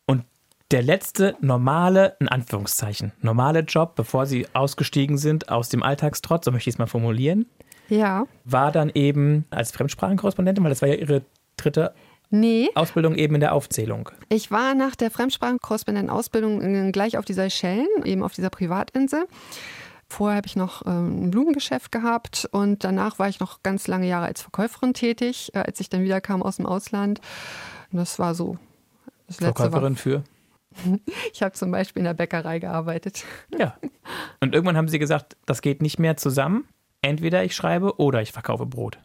[0.07, 0.25] Und
[0.71, 6.51] der letzte normale, in Anführungszeichen, normale Job, bevor Sie ausgestiegen sind aus dem Alltagstrott, so
[6.51, 7.45] möchte ich es mal formulieren,
[7.87, 8.25] Ja.
[8.43, 11.21] war dann eben als Fremdsprachenkorrespondentin, weil das war ja Ihre
[11.55, 11.93] dritte
[12.35, 14.09] Nee, Ausbildung eben in der Aufzählung.
[14.27, 19.27] ich war nach der Fremdsprachenkorrespondentenausbildung gleich auf die Seychellen, eben auf dieser Privatinsel.
[20.09, 24.07] Vorher habe ich noch ähm, ein Blumengeschäft gehabt und danach war ich noch ganz lange
[24.07, 27.21] Jahre als Verkäuferin tätig, äh, als ich dann wieder kam aus dem Ausland.
[27.91, 28.57] Und das war so.
[29.27, 30.23] Das letzte war, Verkäuferin für.
[31.33, 33.25] ich habe zum Beispiel in der Bäckerei gearbeitet.
[33.59, 33.77] Ja.
[34.39, 36.67] Und irgendwann haben Sie gesagt, das geht nicht mehr zusammen.
[37.03, 38.97] Entweder ich schreibe oder ich verkaufe Brot.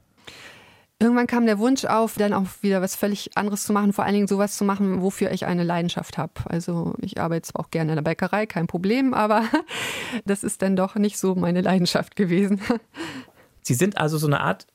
[1.01, 4.15] Irgendwann kam der Wunsch auf, dann auch wieder was völlig anderes zu machen, vor allen
[4.15, 6.33] Dingen sowas zu machen, wofür ich eine Leidenschaft habe.
[6.47, 9.45] Also ich arbeite zwar auch gerne in der Bäckerei, kein Problem, aber
[10.25, 12.61] das ist dann doch nicht so meine Leidenschaft gewesen.
[13.63, 14.67] Sie sind also so eine Art,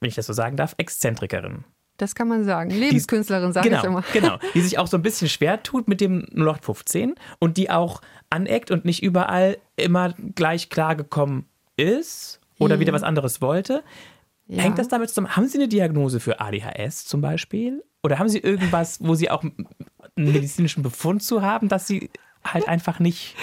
[0.00, 1.64] wenn ich das so sagen darf, Exzentrikerin.
[1.96, 2.70] Das kann man sagen.
[2.70, 4.04] Lebenskünstlerin, sage genau, ich immer.
[4.12, 8.00] Genau, die sich auch so ein bisschen schwer tut mit dem 0815 und die auch
[8.30, 13.82] aneckt und nicht überall immer gleich klargekommen ist oder wieder was anderes wollte.
[14.48, 14.62] Ja.
[14.62, 15.36] Hängt das damit zusammen?
[15.36, 17.84] Haben Sie eine Diagnose für ADHS zum Beispiel?
[18.02, 19.68] Oder haben Sie irgendwas, wo Sie auch einen
[20.16, 22.10] medizinischen Befund zu haben, dass Sie
[22.44, 23.34] halt einfach nicht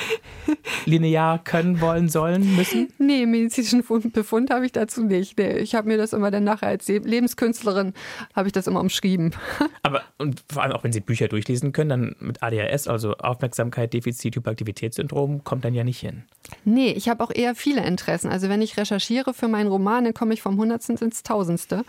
[0.86, 2.90] linear können, wollen, sollen, müssen?
[2.98, 5.38] Nee, medizinischen Fund- Befund habe ich dazu nicht.
[5.38, 7.94] Nee, ich habe mir das immer dann nachher als Le- Lebenskünstlerin,
[8.36, 9.34] habe ich das immer umschrieben.
[9.84, 13.94] Aber und vor allem auch wenn Sie Bücher durchlesen können, dann mit ADHS, also Aufmerksamkeit,
[13.94, 16.24] Defizit, Hyperaktivitätssyndrom, kommt dann ja nicht hin.
[16.64, 18.30] Nee, ich habe auch eher viele Interessen.
[18.30, 21.84] Also wenn ich recherchiere für meinen Roman, dann komme ich vom Hundertsten ins Tausendste.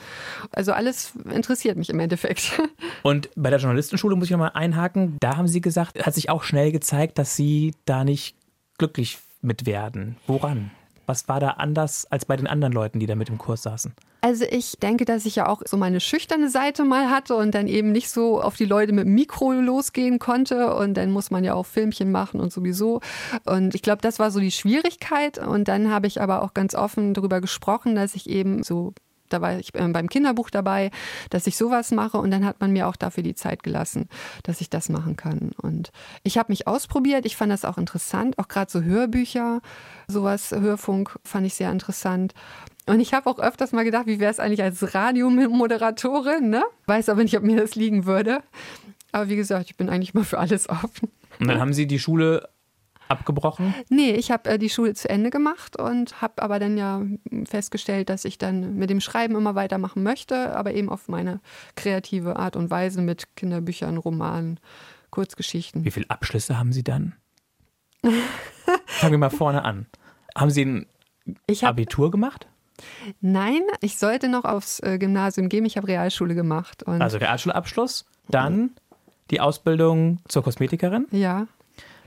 [0.52, 2.58] Also alles interessiert mich im Endeffekt.
[3.02, 5.16] Und bei der Journalistenschule muss ich nochmal einhaken.
[5.20, 8.36] Da haben Sie gesagt, hat sich auch schnell gezeigt, dass Sie da nicht
[8.78, 10.16] glücklich mit werden.
[10.26, 10.70] Woran?
[11.06, 13.94] Was war da anders als bei den anderen Leuten, die da mit im Kurs saßen?
[14.22, 17.68] Also ich denke, dass ich ja auch so meine schüchterne Seite mal hatte und dann
[17.68, 21.44] eben nicht so auf die Leute mit dem Mikro losgehen konnte und dann muss man
[21.44, 23.00] ja auch Filmchen machen und sowieso.
[23.44, 26.74] Und ich glaube, das war so die Schwierigkeit und dann habe ich aber auch ganz
[26.74, 28.94] offen darüber gesprochen, dass ich eben so
[29.28, 30.90] da war ich äh, beim Kinderbuch dabei,
[31.30, 34.08] dass ich sowas mache und dann hat man mir auch dafür die Zeit gelassen,
[34.42, 35.52] dass ich das machen kann.
[35.60, 39.60] Und ich habe mich ausprobiert, ich fand das auch interessant, auch gerade so Hörbücher,
[40.08, 42.34] sowas, Hörfunk fand ich sehr interessant.
[42.86, 46.62] Und ich habe auch öfters mal gedacht, wie wäre es eigentlich als Radiomoderatorin, ne?
[46.86, 48.42] Weiß aber nicht, ob mir das liegen würde.
[49.10, 51.10] Aber wie gesagt, ich bin eigentlich mal für alles offen.
[51.40, 52.48] Und dann haben Sie die Schule
[53.08, 53.74] abgebrochen.
[53.88, 57.02] Nee, ich habe äh, die Schule zu Ende gemacht und habe aber dann ja
[57.44, 61.40] festgestellt, dass ich dann mit dem Schreiben immer weitermachen möchte, aber eben auf meine
[61.74, 64.60] kreative Art und Weise mit Kinderbüchern, Romanen,
[65.10, 65.84] Kurzgeschichten.
[65.84, 67.14] Wie viele Abschlüsse haben Sie dann?
[68.86, 69.86] Fangen wir mal vorne an.
[70.36, 70.86] Haben Sie ein
[71.46, 72.46] Ich habe Abitur gemacht?
[73.22, 75.64] nein, ich sollte noch aufs äh, Gymnasium gehen.
[75.64, 78.72] Ich habe Realschule gemacht und Also Realschulabschluss, dann
[79.30, 81.46] die Ausbildung zur Kosmetikerin, ja,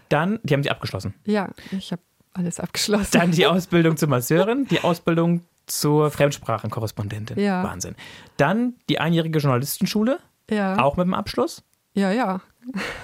[0.10, 1.14] dann, die haben Sie abgeschlossen.
[1.26, 2.02] ja, ich habe
[2.34, 3.10] alles abgeschlossen.
[3.12, 7.40] Dann die Ausbildung zur Masseurin, die Ausbildung zur Fremdsprachenkorrespondentin.
[7.40, 7.64] Ja.
[7.64, 7.96] Wahnsinn.
[8.38, 10.20] Dann die einjährige Journalistenschule,
[10.50, 11.64] ja, auch mit dem Abschluss.
[11.94, 12.42] ja, ja.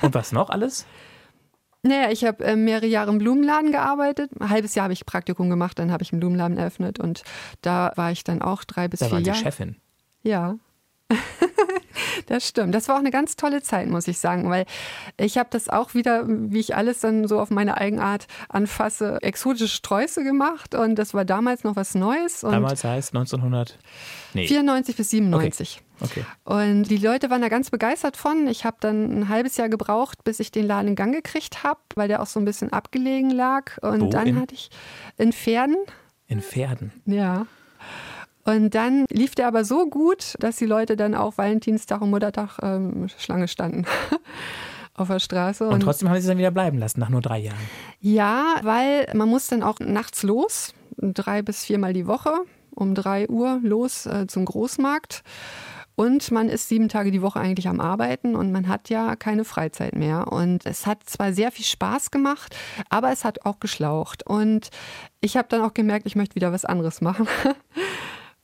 [0.02, 0.86] Und was noch alles?
[1.82, 4.32] Naja, ich habe äh, mehrere Jahre im Blumenladen gearbeitet.
[4.40, 7.24] Ein halbes Jahr habe ich Praktikum gemacht, dann habe ich einen Blumenladen eröffnet und
[7.62, 9.40] da war ich dann auch drei bis Da vier waren Sie Jahre.
[9.42, 9.76] Chefin.
[10.24, 10.56] Ja.
[12.28, 12.74] das stimmt.
[12.74, 14.66] Das war auch eine ganz tolle Zeit, muss ich sagen, weil
[15.18, 19.68] ich habe das auch wieder, wie ich alles dann so auf meine Eigenart anfasse, exotische
[19.68, 23.78] Sträuße gemacht und das war damals noch was Neues und Damals heißt 1900.
[24.34, 24.48] Nee.
[24.48, 25.82] 94 bis 97.
[26.02, 26.26] Okay.
[26.44, 28.48] Und die Leute waren da ganz begeistert von.
[28.48, 31.80] Ich habe dann ein halbes Jahr gebraucht, bis ich den Laden in Gang gekriegt habe,
[31.96, 33.78] weil der auch so ein bisschen abgelegen lag.
[33.82, 34.10] Und Wo?
[34.10, 34.70] dann In- hatte ich
[35.18, 35.78] in Pferden,
[36.28, 36.92] In Pferden.
[37.06, 37.46] ja.
[38.46, 42.60] Und dann lief der aber so gut, dass die Leute dann auch Valentinstag und Muttertag
[42.62, 43.86] ähm, Schlange standen
[44.94, 45.68] auf der Straße.
[45.68, 47.58] Und trotzdem haben Sie es dann wieder bleiben lassen, nach nur drei Jahren.
[48.00, 52.32] ja, weil man muss dann auch nachts los, drei bis viermal die Woche.
[52.76, 55.24] um 3 Uhr los äh, zum Großmarkt.
[55.96, 59.46] Und man ist sieben Tage die Woche eigentlich am Arbeiten und man hat ja keine
[59.46, 60.28] Freizeit mehr.
[60.30, 62.54] Und es hat zwar sehr viel Spaß gemacht,
[62.90, 64.28] aber es hat auch geschlaucht.
[64.28, 64.70] Und
[65.22, 67.28] ich habe dann auch gemerkt, ich möchte wieder was anderes machen.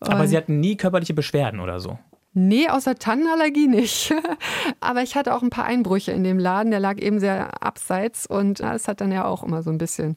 [0.02, 2.00] Aber Sie hatten nie körperliche Beschwerden oder so?
[2.34, 4.14] Nee, außer Tannenallergie nicht.
[4.80, 6.72] Aber ich hatte auch ein paar Einbrüche in dem Laden.
[6.72, 10.16] Der lag eben sehr abseits und das hat dann ja auch immer so ein bisschen.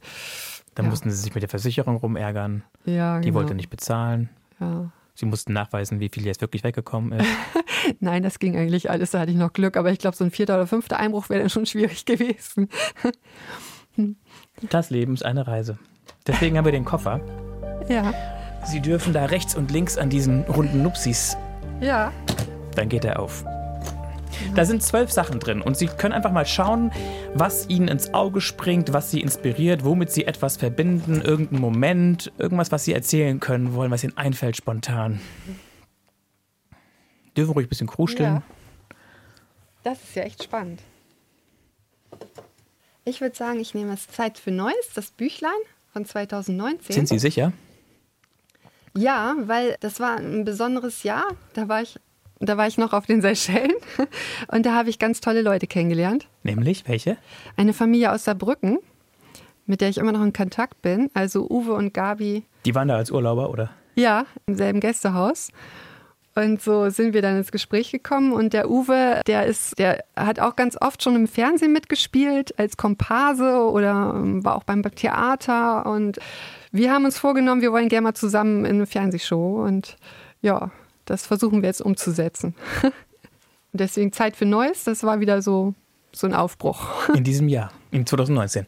[0.76, 0.90] Dann Ja.
[0.90, 2.62] mussten Sie sich mit der Versicherung rumärgern.
[2.84, 3.40] Ja, Die genau.
[3.40, 4.30] wollte nicht bezahlen.
[4.60, 4.90] Ja.
[5.16, 7.26] Sie mussten nachweisen, wie viel jetzt wirklich weggekommen ist.
[8.00, 9.10] Nein, das ging eigentlich alles.
[9.12, 9.76] Da hatte ich noch Glück.
[9.76, 12.68] Aber ich glaube, so ein vierter oder fünfter Einbruch wäre dann schon schwierig gewesen.
[14.70, 15.78] Das Leben ist eine Reise.
[16.26, 17.20] Deswegen haben wir den Koffer.
[17.88, 18.12] Ja,
[18.64, 21.36] Sie dürfen da rechts und links an diesen runden Nupsis.
[21.80, 22.12] ja.
[22.74, 23.44] Dann geht er auf.
[24.56, 26.90] Da sind zwölf Sachen drin und Sie können einfach mal schauen,
[27.34, 32.72] was Ihnen ins Auge springt, was Sie inspiriert, womit Sie etwas verbinden, irgendein Moment, irgendwas,
[32.72, 35.20] was Sie erzählen können wollen, was Ihnen einfällt spontan.
[37.36, 38.34] Dürfen ruhig ein bisschen kruscheln.
[38.34, 38.42] Ja.
[39.84, 40.80] Das ist ja echt spannend.
[43.04, 45.50] Ich würde sagen, ich nehme es Zeit für Neues, das Büchlein
[45.92, 46.94] von 2019.
[46.94, 47.52] Sind Sie sicher?
[48.96, 51.24] Ja, weil das war ein besonderes Jahr.
[51.54, 51.98] Da war ich,
[52.38, 53.72] da war ich noch auf den Seychellen
[54.48, 56.28] und da habe ich ganz tolle Leute kennengelernt.
[56.42, 57.16] Nämlich welche?
[57.56, 58.78] Eine Familie aus Saarbrücken,
[59.66, 61.10] mit der ich immer noch in Kontakt bin.
[61.14, 62.44] Also Uwe und Gabi.
[62.64, 63.70] Die waren da als Urlauber, oder?
[63.96, 65.50] Ja, im selben Gästehaus.
[66.36, 68.32] Und so sind wir dann ins Gespräch gekommen.
[68.32, 72.76] Und der Uwe, der ist, der hat auch ganz oft schon im Fernsehen mitgespielt, als
[72.76, 75.86] Komparse oder ähm, war auch beim Theater.
[75.86, 76.18] Und
[76.74, 79.64] wir haben uns vorgenommen, wir wollen gerne mal zusammen in eine Fernsehshow.
[79.64, 79.96] Und
[80.42, 80.72] ja,
[81.04, 82.56] das versuchen wir jetzt umzusetzen.
[83.72, 85.74] Deswegen Zeit für Neues, das war wieder so,
[86.12, 87.08] so ein Aufbruch.
[87.14, 88.66] In diesem Jahr, in 2019.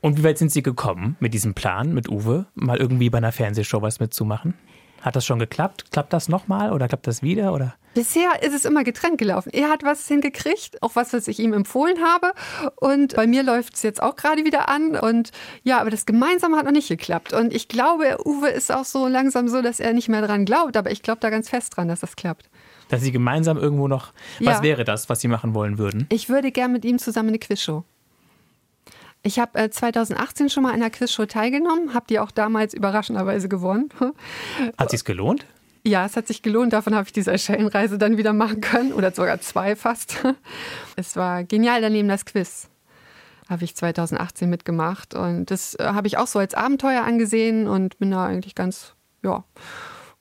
[0.00, 3.32] Und wie weit sind Sie gekommen mit diesem Plan, mit Uwe, mal irgendwie bei einer
[3.32, 4.54] Fernsehshow was mitzumachen?
[5.06, 5.92] Hat das schon geklappt?
[5.92, 7.54] Klappt das nochmal oder klappt das wieder?
[7.54, 7.76] Oder?
[7.94, 9.50] Bisher ist es immer getrennt gelaufen.
[9.52, 12.32] Er hat was hingekriegt, auch was, was ich ihm empfohlen habe.
[12.74, 14.96] Und bei mir läuft es jetzt auch gerade wieder an.
[14.96, 15.30] Und
[15.62, 17.32] ja, aber das Gemeinsame hat noch nicht geklappt.
[17.32, 20.76] Und ich glaube, Uwe ist auch so langsam so, dass er nicht mehr dran glaubt.
[20.76, 22.50] Aber ich glaube da ganz fest dran, dass das klappt.
[22.88, 24.12] Dass Sie gemeinsam irgendwo noch.
[24.40, 24.62] Was Ja.
[24.64, 26.06] wäre das, was Sie machen wollen würden?
[26.10, 27.84] Ich würde gern mit ihm zusammen eine Quizshow.
[29.26, 33.48] Ich habe äh, 2018 schon mal an einer Quizshow teilgenommen, habe die auch damals überraschenderweise
[33.48, 33.88] gewonnen.
[34.78, 35.44] Hat sich's gelohnt?
[35.82, 36.72] Ja, es hat sich gelohnt.
[36.72, 38.92] Davon habe ich die Seychellenreise dann wieder machen können.
[38.92, 40.24] Oder sogar zwei fast.
[40.96, 41.80] Es war genial.
[41.80, 42.68] Daneben das Quiz
[43.48, 45.14] habe ich 2018 mitgemacht.
[45.14, 48.94] Und das äh, habe ich auch so als Abenteuer angesehen und bin da eigentlich ganz,
[49.22, 49.44] ja,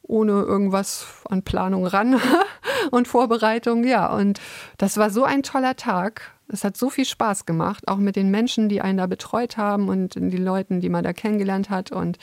[0.03, 2.19] ohne irgendwas an Planung ran
[2.91, 3.83] und Vorbereitung.
[3.83, 4.39] Ja, und
[4.77, 6.34] das war so ein toller Tag.
[6.47, 9.89] Es hat so viel Spaß gemacht, auch mit den Menschen, die einen da betreut haben
[9.89, 11.91] und die Leuten, die man da kennengelernt hat.
[11.91, 12.17] Und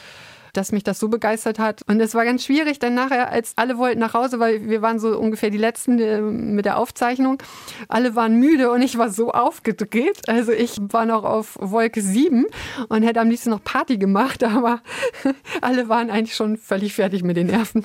[0.53, 1.83] dass mich das so begeistert hat.
[1.89, 4.99] Und es war ganz schwierig dann nachher, als alle wollten nach Hause, weil wir waren
[4.99, 7.43] so ungefähr die Letzten äh, mit der Aufzeichnung.
[7.89, 10.29] Alle waren müde und ich war so aufgedreht.
[10.29, 12.45] Also ich war noch auf Wolke 7
[12.89, 14.83] und hätte am liebsten noch Party gemacht, aber
[15.63, 17.85] alle waren eigentlich schon völlig fertig mit den Nerven.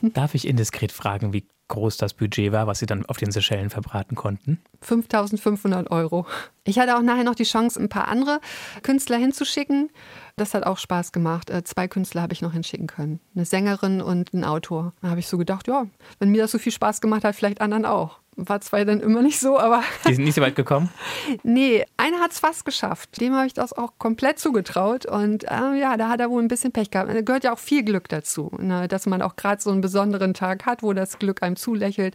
[0.00, 3.70] Darf ich indiskret fragen, wie groß das Budget war, was Sie dann auf den Seychellen
[3.70, 4.60] verbraten konnten?
[4.80, 6.26] 5500 Euro.
[6.64, 8.40] Ich hatte auch nachher noch die Chance, ein paar andere
[8.82, 9.90] Künstler hinzuschicken.
[10.36, 11.50] Das hat auch Spaß gemacht.
[11.50, 13.20] Äh, Zwei Künstler habe ich noch hinschicken können.
[13.34, 14.92] Eine Sängerin und ein Autor.
[15.02, 15.86] Da habe ich so gedacht, ja,
[16.18, 18.18] wenn mir das so viel Spaß gemacht hat, vielleicht anderen auch.
[18.36, 20.90] War zwar dann immer nicht so, aber Die sind nicht so weit gekommen?
[21.44, 23.20] nee, einer hat es fast geschafft.
[23.20, 25.06] Dem habe ich das auch komplett zugetraut.
[25.06, 27.10] Und äh, ja, da hat er wohl ein bisschen Pech gehabt.
[27.14, 28.88] Da gehört ja auch viel Glück dazu, ne?
[28.88, 32.14] dass man auch gerade so einen besonderen Tag hat, wo das Glück einem zulächelt.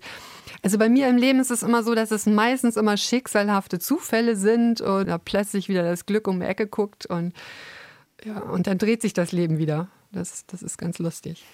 [0.62, 4.36] Also bei mir im Leben ist es immer so, dass es meistens immer schicksalhafte Zufälle
[4.36, 7.34] sind oder plötzlich wieder das Glück um die Ecke guckt und
[8.24, 9.88] ja, und dann dreht sich das Leben wieder.
[10.12, 11.46] Das, das ist ganz lustig.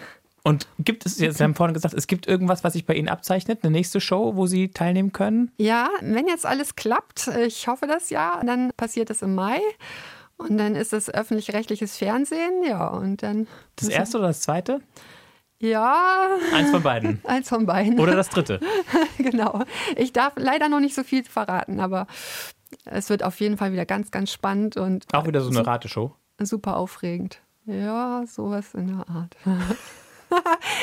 [0.43, 3.63] Und gibt es, Sie haben vorhin gesagt, es gibt irgendwas, was sich bei Ihnen abzeichnet,
[3.63, 5.51] eine nächste Show, wo Sie teilnehmen können?
[5.57, 9.59] Ja, wenn jetzt alles klappt, ich hoffe das ja, dann passiert es im Mai.
[10.37, 13.47] Und dann ist es öffentlich-rechtliches Fernsehen, ja, und dann.
[13.77, 14.81] Das erste oder das zweite?
[15.69, 17.21] Ja, Eins von beiden.
[17.25, 17.99] eins von beiden.
[17.99, 18.59] Oder das dritte.
[19.17, 19.63] genau.
[19.95, 22.07] Ich darf leider noch nicht so viel verraten, aber
[22.85, 26.13] es wird auf jeden Fall wieder ganz, ganz spannend und Auch wieder so eine Rateshow.
[26.39, 27.39] super aufregend.
[27.65, 29.35] Ja, sowas in der Art.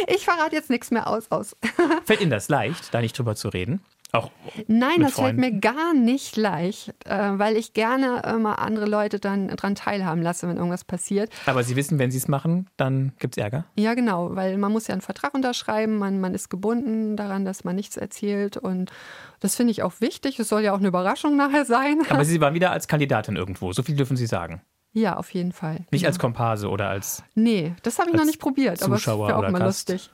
[0.09, 1.31] ich verrate jetzt nichts mehr aus.
[1.31, 1.57] aus.
[2.05, 3.81] Fällt Ihnen das leicht, da nicht drüber zu reden?
[4.15, 4.31] Auch
[4.67, 5.41] Nein, das fällt Freunden?
[5.41, 10.47] mir gar nicht leicht, äh, weil ich gerne immer andere Leute dann dran teilhaben lasse,
[10.47, 11.31] wenn irgendwas passiert.
[11.47, 13.65] Aber Sie wissen, wenn Sie es machen, dann gibt es Ärger.
[13.79, 17.65] Ja, genau, weil man muss ja einen Vertrag unterschreiben, man, man ist gebunden daran, dass
[17.65, 18.93] man nichts erzählt und
[19.41, 20.39] das finde ich auch wichtig.
[20.39, 22.03] Es soll ja auch eine Überraschung nachher sein.
[22.11, 23.73] Aber Sie waren wieder als Kandidatin irgendwo.
[23.73, 24.61] So viel dürfen Sie sagen.
[24.95, 25.87] Ja, auf jeden Fall.
[25.91, 26.09] Nicht ja.
[26.09, 27.23] als Komparse oder als.
[27.35, 29.89] Nee, das habe ich noch nicht probiert, aber es Zuschauer wäre auch mal Gast.
[29.89, 30.11] lustig.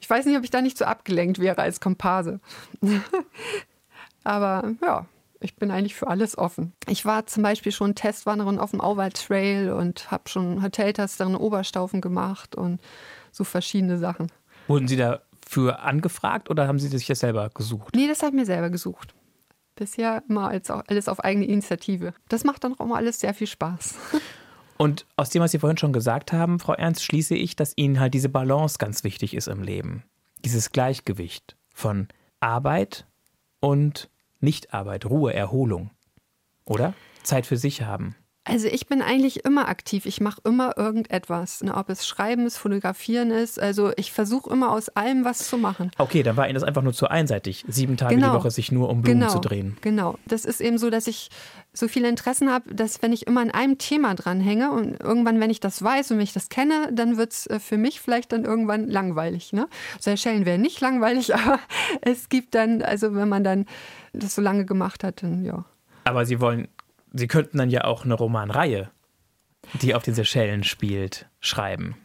[0.00, 2.40] Ich weiß nicht, ob ich da nicht so abgelenkt wäre als Komparse.
[4.24, 5.06] aber ja,
[5.40, 6.72] ich bin eigentlich für alles offen.
[6.88, 12.00] Ich war zum Beispiel schon Testwanderin auf dem Auwald Trail und habe schon Hoteltasterin Oberstaufen
[12.00, 12.80] gemacht und
[13.32, 14.32] so verschiedene Sachen.
[14.66, 17.94] Wurden Sie dafür angefragt oder haben Sie sich das selber gesucht?
[17.94, 19.14] Nee, das habe ich mir selber gesucht.
[19.82, 22.14] Bisher immer als alles auf eigene Initiative.
[22.28, 23.96] Das macht dann auch immer alles sehr viel Spaß.
[24.78, 27.98] Und aus dem, was Sie vorhin schon gesagt haben, Frau Ernst, schließe ich, dass Ihnen
[27.98, 30.04] halt diese Balance ganz wichtig ist im Leben.
[30.44, 32.06] Dieses Gleichgewicht von
[32.38, 33.08] Arbeit
[33.58, 34.08] und
[34.38, 35.90] Nichtarbeit, Ruhe, Erholung.
[36.64, 36.94] Oder?
[37.24, 38.14] Zeit für sich haben.
[38.44, 40.04] Also ich bin eigentlich immer aktiv.
[40.04, 41.62] Ich mache immer irgendetwas.
[41.62, 43.60] Ne, ob es Schreiben ist, Fotografieren ist.
[43.60, 45.92] Also ich versuche immer aus allem was zu machen.
[45.98, 48.30] Okay, dann war Ihnen das einfach nur zu einseitig, sieben Tage Genau.
[48.30, 49.76] die Woche sich nur um Blumen genau, zu drehen.
[49.80, 50.18] Genau.
[50.26, 51.30] Das ist eben so, dass ich
[51.72, 55.50] so viele Interessen habe, dass wenn ich immer an einem Thema dranhänge und irgendwann, wenn
[55.50, 58.44] ich das weiß und wenn ich das kenne, dann wird es für mich vielleicht dann
[58.44, 59.52] irgendwann langweilig.
[59.52, 59.68] Ne?
[60.00, 61.60] Seychellen wäre nicht langweilig, aber
[62.00, 63.66] es gibt dann, also wenn man dann
[64.12, 65.64] das so lange gemacht hat, dann ja.
[66.04, 66.66] Aber Sie wollen,
[67.12, 68.90] Sie könnten dann ja auch eine Romanreihe,
[69.82, 71.96] die auf den Seychellen spielt, schreiben.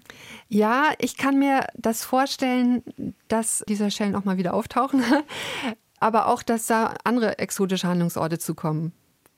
[0.50, 2.84] Ja, ich kann mir das vorstellen,
[3.28, 5.04] dass diese Schellen auch mal wieder auftauchen,
[6.00, 8.92] aber auch, dass da andere exotische Handlungsorte zukommen.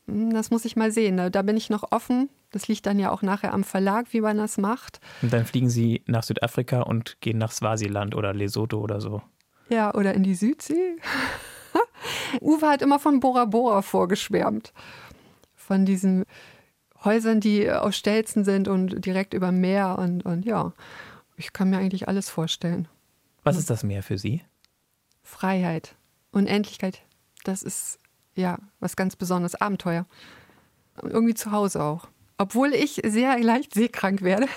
[0.08, 1.18] Hm, Das muss ich mal sehen.
[1.18, 2.30] Da- Da bin ich noch offen.
[2.52, 5.00] Das liegt dann ja auch nachher am Verlag, wie man das macht.
[5.22, 9.22] Und dann fliegen Sie nach Südafrika und gehen nach Swasiland oder Lesotho oder so.
[9.70, 10.96] Ja, oder in die Südsee.
[12.42, 14.74] Uwe hat immer von Bora Bora vorgeschwärmt.
[15.70, 16.26] Von diesen
[17.04, 20.00] Häusern, die auf Stelzen sind und direkt über dem Meer.
[20.00, 20.74] Und, und ja,
[21.38, 22.88] ich kann mir eigentlich alles vorstellen.
[23.44, 24.42] Was ist das Meer für Sie?
[25.22, 25.96] Freiheit,
[26.32, 27.04] Unendlichkeit,
[27.44, 28.00] das ist
[28.34, 30.08] ja was ganz Besonderes, Abenteuer.
[31.04, 32.08] Und irgendwie zu Hause auch.
[32.40, 34.48] Obwohl ich sehr leicht seekrank werde.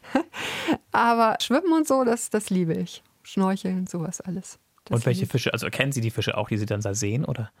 [0.90, 3.02] Aber Schwimmen und so, das, das liebe ich.
[3.24, 4.58] Schnorcheln, sowas alles.
[4.86, 5.26] Das und welche.
[5.26, 7.52] Fische, also kennen Sie die Fische auch, die Sie dann da sehen, oder?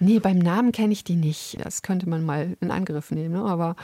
[0.00, 1.58] Nee, beim Namen kenne ich die nicht.
[1.64, 3.34] Das könnte man mal in Angriff nehmen.
[3.34, 3.42] Ne?
[3.42, 3.74] Aber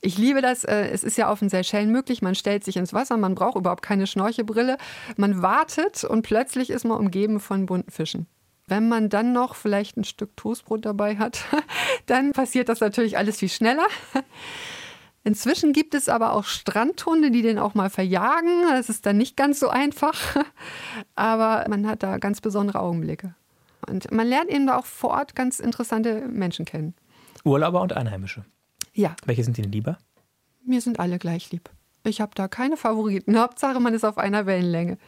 [0.00, 0.64] ich liebe das.
[0.64, 2.22] äh, Es ist ja auf den Seychellen möglich.
[2.22, 4.78] Man stellt sich ins Wasser, man braucht überhaupt keine Schnorchelbrille.
[5.16, 8.26] Man wartet und plötzlich ist man umgeben von bunten Fischen.
[8.66, 11.44] Wenn man dann noch vielleicht ein Stück Toastbrot dabei hat,
[12.06, 13.86] dann passiert das natürlich alles viel schneller.
[15.22, 18.62] Inzwischen gibt es aber auch Strandhunde, die den auch mal verjagen.
[18.70, 20.16] Das ist dann nicht ganz so einfach.
[21.14, 23.34] Aber man hat da ganz besondere Augenblicke.
[23.88, 26.94] Und man lernt eben da auch vor Ort ganz interessante Menschen kennen.
[27.44, 28.44] Urlauber und Einheimische.
[28.92, 29.98] Ja, Welche sind Ihnen lieber?
[30.64, 31.70] mir sind alle gleich lieb.
[32.04, 33.38] Ich habe da keine Favoriten.
[33.38, 34.98] Hauptsache, man ist auf einer Wellenlänge.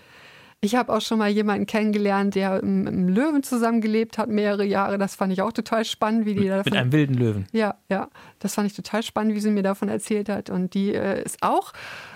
[0.64, 4.97] Ich habe auch schon mal jemanden kennengelernt, der im, im Löwen zusammengelebt hat, mehrere Jahre.
[4.97, 7.47] Das fand ich auch total spannend, wie die Mit davon einem wilden Löwen.
[7.53, 8.09] Ja, ja,
[8.39, 10.51] das fand ich total spannend, wie sie mir davon erzählt hat.
[10.51, 11.73] Und die äh, ist auch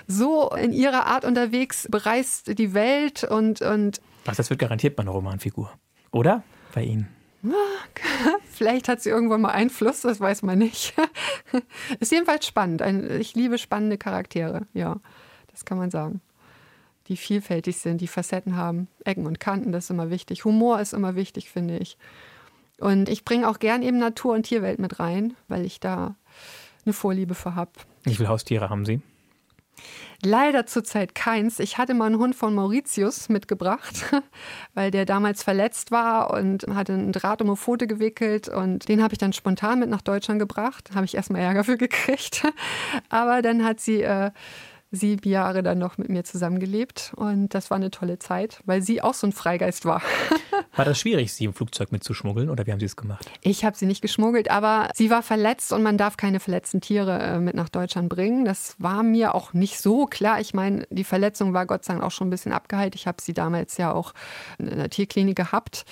[0.06, 5.02] so in ihrer Art unterwegs, bereist die Welt und, und Ach, das wird garantiert mal
[5.02, 5.72] eine Romanfigur.
[6.12, 6.42] Oder?
[6.74, 7.08] Bei Ihnen.
[8.52, 10.94] vielleicht hat sie irgendwann mal Einfluss, das weiß man nicht.
[12.00, 12.82] ist jedenfalls spannend.
[13.20, 15.00] Ich liebe spannende Charaktere, ja,
[15.50, 16.20] das kann man sagen.
[17.08, 20.44] Die vielfältig sind, die Facetten haben, Ecken und Kanten, das ist immer wichtig.
[20.44, 21.98] Humor ist immer wichtig, finde ich.
[22.78, 26.16] Und ich bringe auch gern eben Natur- und Tierwelt mit rein, weil ich da
[26.84, 27.70] eine Vorliebe für habe.
[28.02, 29.00] Wie viele Haustiere haben Sie?
[30.24, 31.58] Leider zurzeit keins.
[31.58, 34.04] Ich hatte mal einen Hund von Mauritius mitgebracht,
[34.74, 39.02] weil der damals verletzt war und hatte einen Draht um eine Pfote gewickelt und den
[39.02, 40.90] habe ich dann spontan mit nach Deutschland gebracht.
[40.94, 42.46] Habe ich erstmal Ärger für gekriegt.
[43.08, 44.30] Aber dann hat sie äh,
[44.96, 49.02] sieben Jahre dann noch mit mir zusammengelebt und das war eine tolle Zeit, weil sie
[49.02, 50.02] auch so ein Freigeist war.
[50.74, 53.30] War das schwierig, Sie im Flugzeug mitzuschmuggeln oder wie haben Sie es gemacht?
[53.40, 57.18] Ich habe sie nicht geschmuggelt, aber sie war verletzt und man darf keine verletzten Tiere
[57.18, 58.44] äh, mit nach Deutschland bringen.
[58.44, 60.40] Das war mir auch nicht so klar.
[60.40, 62.94] Ich meine, die Verletzung war Gott sei Dank auch schon ein bisschen abgeheilt.
[62.94, 64.12] Ich habe sie damals ja auch
[64.58, 65.84] in der Tierklinik gehabt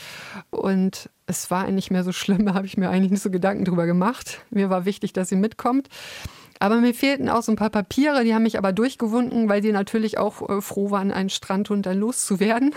[0.50, 2.44] und es war nicht mehr so schlimm.
[2.44, 4.40] Da habe ich mir eigentlich nicht so Gedanken drüber gemacht.
[4.50, 5.88] Mir war wichtig, dass sie mitkommt.
[6.60, 9.72] Aber mir fehlten auch so ein paar Papiere, die haben mich aber durchgewunken, weil die
[9.72, 12.74] natürlich auch äh, froh waren, einen Strandhund dann loszuwerden.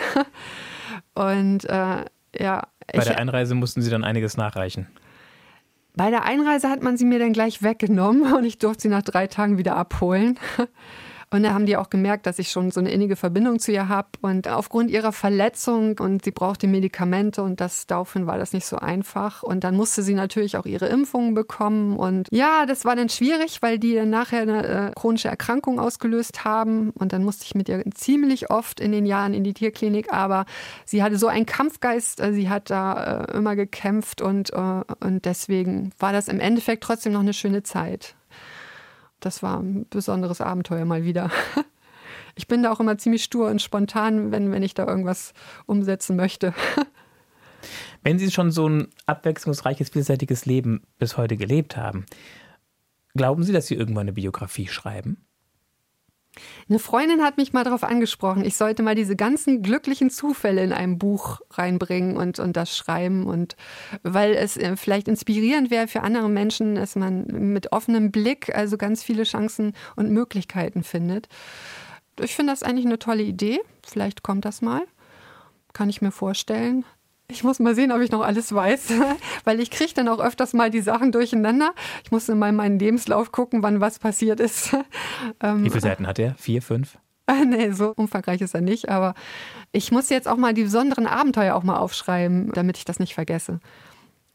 [1.13, 2.05] Und äh,
[2.39, 4.87] ja, Bei der Einreise mussten Sie dann einiges nachreichen.
[5.95, 9.01] bei der Einreise hat man sie mir dann gleich weggenommen und ich durfte sie nach
[9.03, 10.37] drei Tagen wieder abholen.
[11.29, 13.89] Und da haben die auch gemerkt, dass ich schon so eine innige Verbindung zu ihr
[13.89, 14.07] habe.
[14.21, 18.77] Und aufgrund ihrer Verletzung und sie brauchte Medikamente und das daraufhin war das nicht so
[18.77, 19.43] einfach.
[19.43, 21.97] Und dann musste sie natürlich auch ihre Impfungen bekommen.
[21.97, 26.45] Und ja, das war dann schwierig, weil die dann nachher eine äh, chronische Erkrankung ausgelöst
[26.45, 26.91] haben.
[26.91, 30.13] Und dann musste ich mit ihr ziemlich oft in den Jahren in die Tierklinik.
[30.13, 30.45] Aber
[30.85, 35.25] sie hatte so einen Kampfgeist, äh, sie hat da äh, immer gekämpft und, äh, und
[35.25, 38.15] deswegen war das im Endeffekt trotzdem noch eine schöne Zeit.
[39.19, 41.31] Das war ein besonderes Abenteuer mal wieder.
[42.39, 45.33] Ich bin da auch immer ziemlich stur und spontan, wenn, wenn ich da irgendwas
[45.65, 46.53] umsetzen möchte.
[48.03, 52.05] Wenn Sie schon so ein abwechslungsreiches, vielseitiges Leben bis heute gelebt haben,
[53.15, 55.26] glauben Sie, dass Sie irgendwann eine Biografie schreiben?
[56.69, 60.73] Eine Freundin hat mich mal darauf angesprochen, ich sollte mal diese ganzen glücklichen Zufälle in
[60.73, 63.25] einem Buch reinbringen und, und das schreiben.
[63.25, 63.55] Und
[64.03, 68.77] weil es äh, vielleicht inspirierend wäre für andere Menschen, dass man mit offenem Blick also
[68.77, 71.27] ganz viele Chancen und Möglichkeiten findet.
[72.19, 73.59] Ich finde das eigentlich eine tolle Idee.
[73.85, 74.83] Vielleicht kommt das mal.
[75.73, 76.85] Kann ich mir vorstellen.
[77.29, 78.93] Ich muss mal sehen, ob ich noch alles weiß,
[79.43, 81.73] weil ich kriege dann auch öfters mal die Sachen durcheinander.
[82.05, 84.75] Ich muss in meinen Lebenslauf gucken, wann was passiert ist.
[85.41, 86.35] Ähm, Wie viele Seiten hat er?
[86.35, 86.97] Vier, fünf?
[87.45, 89.13] nee, so umfangreich ist er nicht, aber
[89.71, 93.13] ich muss jetzt auch mal die besonderen Abenteuer auch mal aufschreiben, damit ich das nicht
[93.13, 93.59] vergesse.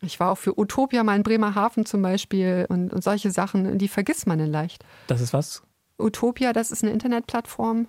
[0.01, 3.89] Ich war auch für Utopia mal in Bremerhaven zum Beispiel und, und solche Sachen, die
[3.89, 4.85] vergisst man dann leicht.
[5.07, 5.63] Das ist was?
[5.99, 7.87] Utopia, das ist eine Internetplattform,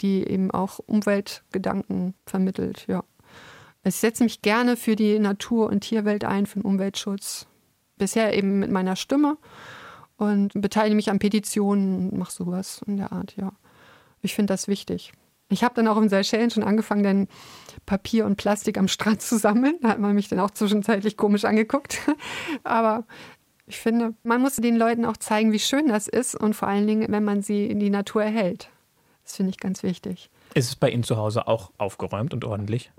[0.00, 3.04] die eben auch Umweltgedanken vermittelt, ja.
[3.84, 7.46] Ich setze mich gerne für die Natur- und Tierwelt ein, für den Umweltschutz.
[7.96, 9.38] Bisher eben mit meiner Stimme
[10.16, 13.52] und beteilige mich an Petitionen und mache sowas in der Art, ja.
[14.20, 15.12] Ich finde das wichtig.
[15.48, 17.28] Ich habe dann auch in Seychellen schon angefangen, dann
[17.86, 19.76] Papier und Plastik am Strand zu sammeln.
[19.80, 21.98] Da hat man mich dann auch zwischenzeitlich komisch angeguckt.
[22.64, 23.06] Aber
[23.66, 26.86] ich finde, man muss den Leuten auch zeigen, wie schön das ist und vor allen
[26.86, 28.68] Dingen, wenn man sie in die Natur erhält.
[29.24, 30.30] Das finde ich ganz wichtig.
[30.54, 32.90] Ist es bei Ihnen zu Hause auch aufgeräumt und ordentlich?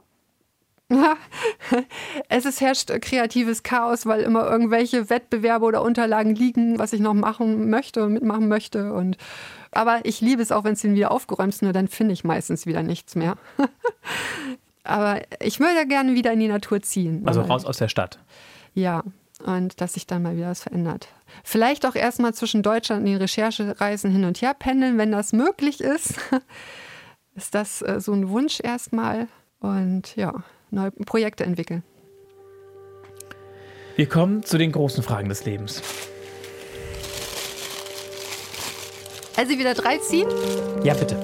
[2.29, 7.13] es ist herrscht kreatives Chaos, weil immer irgendwelche Wettbewerbe oder Unterlagen liegen, was ich noch
[7.13, 8.93] machen möchte und mitmachen möchte.
[8.93, 9.17] Und
[9.71, 12.23] aber ich liebe es auch, wenn es dann wieder aufgeräumt ist, nur dann finde ich
[12.23, 13.37] meistens wieder nichts mehr.
[14.83, 17.23] aber ich würde gerne wieder in die Natur ziehen.
[17.25, 18.19] Also raus aus der Stadt.
[18.73, 19.03] Ja,
[19.45, 21.07] und dass sich dann mal wieder was verändert.
[21.43, 25.81] Vielleicht auch erstmal zwischen Deutschland und den Recherchereisen hin und her pendeln, wenn das möglich
[25.81, 26.15] ist.
[27.35, 29.27] ist das äh, so ein Wunsch erstmal
[29.59, 31.83] und ja, neue Projekte entwickeln.
[33.95, 35.81] Wir kommen zu den großen Fragen des Lebens.
[39.35, 40.29] Also wieder drei ziehen?
[40.83, 41.15] Ja, bitte.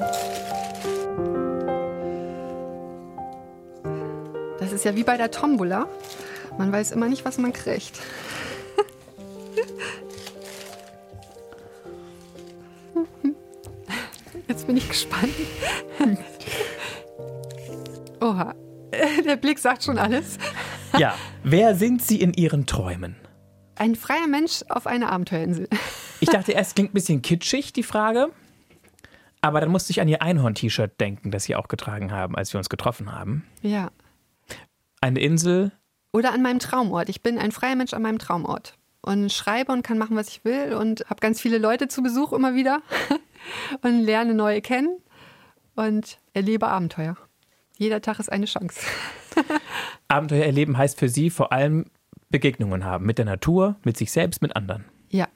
[4.59, 5.87] Das ist ja wie bei der Tombola.
[6.57, 7.99] Man weiß immer nicht, was man kriegt.
[14.47, 15.33] Jetzt bin ich gespannt.
[18.21, 18.55] Oha,
[19.25, 20.37] der Blick sagt schon alles.
[20.97, 23.17] Ja, wer sind Sie in Ihren Träumen?
[23.75, 25.67] Ein freier Mensch auf einer Abenteuerinsel.
[26.21, 28.29] Ich dachte erst, klingt ein bisschen kitschig, die Frage.
[29.41, 32.57] Aber dann musste ich an Ihr Einhorn-T-Shirt denken, das Sie auch getragen haben, als wir
[32.57, 33.45] uns getroffen haben.
[33.61, 33.91] Ja.
[35.01, 35.73] Eine Insel
[36.13, 37.09] oder an meinem Traumort.
[37.09, 40.45] Ich bin ein freier Mensch an meinem Traumort und schreibe und kann machen, was ich
[40.45, 42.81] will und habe ganz viele Leute zu Besuch immer wieder
[43.81, 44.97] und lerne neue kennen
[45.75, 47.17] und erlebe Abenteuer.
[47.77, 48.79] Jeder Tag ist eine Chance.
[50.07, 51.85] Abenteuer erleben heißt für Sie vor allem
[52.29, 54.85] Begegnungen haben mit der Natur, mit sich selbst, mit anderen.
[55.09, 55.27] Ja.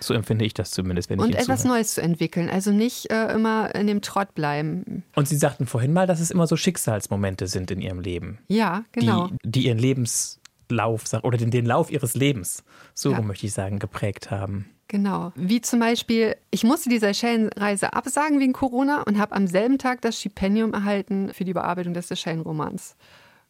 [0.00, 1.76] So empfinde ich das zumindest, wenn und ich Und etwas zuhöre.
[1.76, 5.04] Neues zu entwickeln, also nicht äh, immer in dem Trott bleiben.
[5.14, 8.38] Und Sie sagten vorhin mal, dass es immer so Schicksalsmomente sind in Ihrem Leben.
[8.48, 9.28] Ja, genau.
[9.28, 12.64] Die, die Ihren Lebenslauf oder den, den Lauf Ihres Lebens,
[12.94, 13.20] so ja.
[13.22, 14.68] möchte ich sagen, geprägt haben.
[14.92, 15.32] Genau.
[15.36, 20.02] Wie zum Beispiel, ich musste die Seychellenreise absagen wegen Corona und habe am selben Tag
[20.02, 22.94] das Stipendium erhalten für die Bearbeitung des Seychellenromans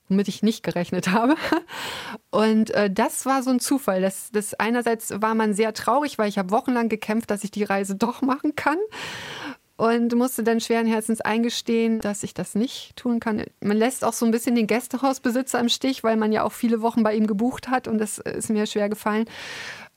[0.09, 1.37] womit ich nicht gerechnet habe.
[2.31, 4.03] Und äh, das war so ein Zufall.
[4.03, 7.65] Das, das einerseits war man sehr traurig, weil ich habe wochenlang gekämpft, dass ich die
[7.65, 8.79] Reise doch machen kann.
[9.77, 13.43] Und musste dann schweren Herzens eingestehen, dass ich das nicht tun kann.
[13.61, 16.83] Man lässt auch so ein bisschen den Gästehausbesitzer im Stich, weil man ja auch viele
[16.83, 19.25] Wochen bei ihm gebucht hat und das ist mir schwer gefallen.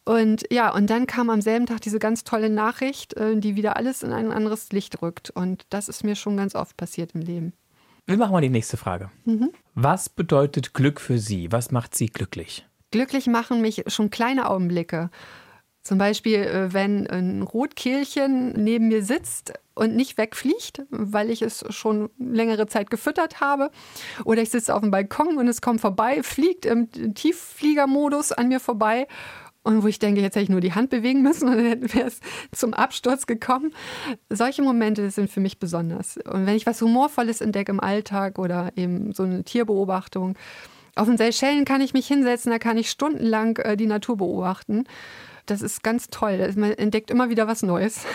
[0.05, 3.75] Und ja, und dann kam am selben Tag diese ganz tolle Nachricht, äh, die wieder
[3.75, 5.31] alles in ein anderes Licht rückt.
[5.31, 7.53] Und das ist mir schon ganz oft passiert im Leben.
[8.05, 9.09] Wir machen mal die nächste Frage.
[9.25, 9.51] Mhm.
[9.73, 11.51] Was bedeutet Glück für Sie?
[11.51, 12.67] Was macht Sie glücklich?
[12.91, 15.09] Glücklich machen mich schon kleine Augenblicke.
[15.81, 21.65] Zum Beispiel, äh, wenn ein Rotkehlchen neben mir sitzt und nicht wegfliegt, weil ich es
[21.69, 23.71] schon längere Zeit gefüttert habe.
[24.23, 28.59] Oder ich sitze auf dem Balkon und es kommt vorbei, fliegt im Tieffliegermodus an mir
[28.59, 29.07] vorbei
[29.65, 32.07] und wo ich denke, jetzt hätte ich nur die Hand bewegen müssen und dann wäre
[32.07, 32.19] es
[32.51, 33.73] zum Absturz gekommen.
[34.29, 36.17] Solche Momente sind für mich besonders.
[36.17, 40.37] Und wenn ich was Humorvolles entdecke im Alltag oder eben so eine Tierbeobachtung,
[40.95, 44.85] auf den Seychellen kann ich mich hinsetzen, da kann ich stundenlang äh, die Natur beobachten.
[45.47, 46.53] Das ist ganz toll.
[46.55, 48.05] Man entdeckt immer wieder was Neues.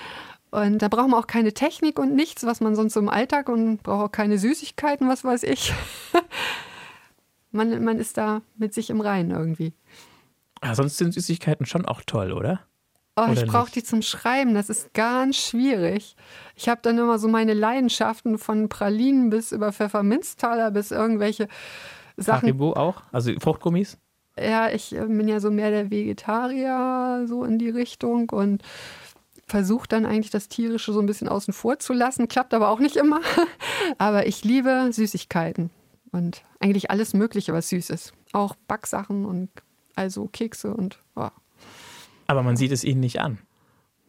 [0.52, 3.48] Und da braucht man auch keine Technik und nichts, was man sonst so im Alltag
[3.48, 5.72] und braucht auch keine Süßigkeiten, was weiß ich.
[7.52, 9.74] man, man ist da mit sich im Reinen irgendwie.
[10.62, 12.60] Ja, sonst sind Süßigkeiten schon auch toll, oder?
[13.16, 13.76] Oh, ich Oder brauche nicht?
[13.76, 14.54] die zum Schreiben.
[14.54, 16.16] Das ist ganz schwierig.
[16.54, 21.48] Ich habe dann immer so meine Leidenschaften von Pralinen bis über Pfefferminztaler bis irgendwelche
[22.16, 22.42] Sachen.
[22.42, 23.02] Haribo auch?
[23.12, 23.98] Also Fruchtgummis?
[24.38, 28.62] Ja, ich äh, bin ja so mehr der Vegetarier, so in die Richtung und
[29.46, 32.28] versuche dann eigentlich das Tierische so ein bisschen außen vor zu lassen.
[32.28, 33.20] Klappt aber auch nicht immer.
[33.98, 35.70] Aber ich liebe Süßigkeiten
[36.12, 38.12] und eigentlich alles Mögliche, was süß ist.
[38.32, 39.50] Auch Backsachen und
[40.00, 41.28] also Kekse und oh.
[42.26, 43.38] Aber man sieht es ihnen nicht an.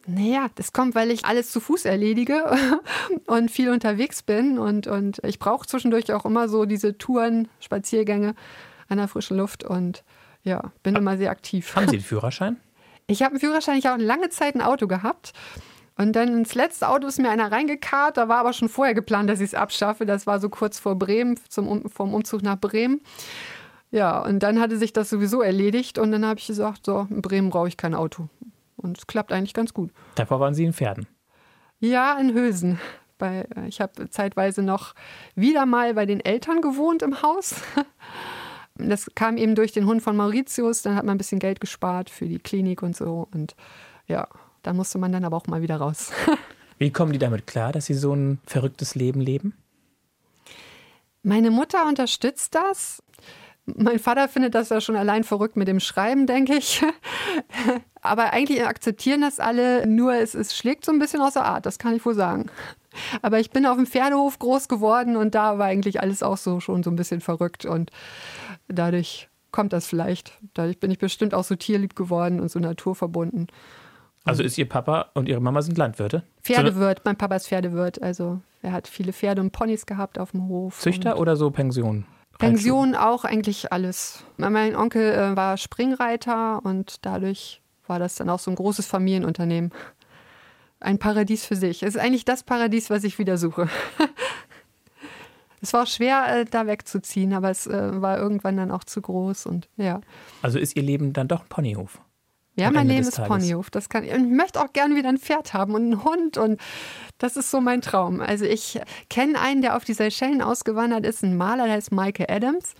[0.07, 2.57] Naja, das kommt, weil ich alles zu Fuß erledige
[3.27, 8.33] und viel unterwegs bin und, und ich brauche zwischendurch auch immer so diese Touren, Spaziergänge
[8.87, 10.03] an der frischen Luft und
[10.43, 11.75] ja, bin immer sehr aktiv.
[11.75, 12.57] Haben Sie den Führerschein?
[13.07, 15.33] Ich habe einen Führerschein, ich habe lange Zeit ein Auto gehabt.
[15.97, 18.17] Und dann ins letzte Auto ist mir einer reingekarrt.
[18.17, 20.05] Da war aber schon vorher geplant, dass ich es abschaffe.
[20.05, 23.01] Das war so kurz vor Bremen, zum um vom Umzug nach Bremen.
[23.91, 25.97] Ja, und dann hatte sich das sowieso erledigt.
[25.97, 28.29] Und dann habe ich gesagt, so, in Bremen brauche ich kein Auto.
[28.77, 29.91] Und es klappt eigentlich ganz gut.
[30.15, 31.07] Davor waren Sie in Pferden.
[31.79, 32.79] Ja, in Hülsen.
[33.17, 34.95] Bei, äh, ich habe zeitweise noch
[35.35, 37.55] wieder mal bei den Eltern gewohnt im Haus.
[38.75, 40.81] Das kam eben durch den Hund von Mauritius.
[40.81, 43.27] Dann hat man ein bisschen Geld gespart für die Klinik und so.
[43.31, 43.53] Und
[44.07, 44.27] ja,
[44.63, 46.11] da musste man dann aber auch mal wieder raus.
[46.79, 49.53] Wie kommen die damit klar, dass Sie so ein verrücktes Leben leben?
[51.21, 53.03] Meine Mutter unterstützt das.
[53.66, 56.84] Mein Vater findet das ja schon allein verrückt mit dem Schreiben, denke ich.
[58.01, 61.78] Aber eigentlich akzeptieren das alle, nur es, es schlägt so ein bisschen außer Art, das
[61.78, 62.47] kann ich wohl sagen.
[63.22, 66.59] Aber ich bin auf dem Pferdehof groß geworden und da war eigentlich alles auch so
[66.59, 67.91] schon so ein bisschen verrückt und
[68.68, 70.38] dadurch kommt das vielleicht.
[70.53, 73.47] Dadurch bin ich bestimmt auch so tierlieb geworden und so naturverbunden.
[74.24, 76.24] Also ist Ihr Papa und Ihre Mama sind Landwirte?
[76.43, 80.47] Pferdewirt, mein Papa ist Pferdewirt, also er hat viele Pferde und Ponys gehabt auf dem
[80.47, 80.80] Hof.
[80.80, 82.05] Züchter oder so Pension?
[82.41, 84.23] Pension auch eigentlich alles.
[84.37, 89.71] Mein Onkel äh, war Springreiter und dadurch war das dann auch so ein großes Familienunternehmen.
[90.79, 91.83] Ein Paradies für sich.
[91.83, 93.69] Es ist eigentlich das Paradies, was ich wieder suche.
[95.61, 99.01] es war auch schwer, äh, da wegzuziehen, aber es äh, war irgendwann dann auch zu
[99.01, 100.01] groß und ja.
[100.41, 102.01] Also ist Ihr Leben dann doch ein Ponyhof?
[102.55, 103.23] Ja, mein Ende Leben ist.
[103.23, 103.69] Ponyhof.
[103.69, 106.59] Das kann, und ich möchte auch gerne wieder ein Pferd haben und einen Hund und
[107.17, 108.19] das ist so mein Traum.
[108.19, 108.79] Also ich
[109.09, 112.73] kenne einen, der auf die Seychellen ausgewandert ist, ein Maler, der heißt Michael Adams.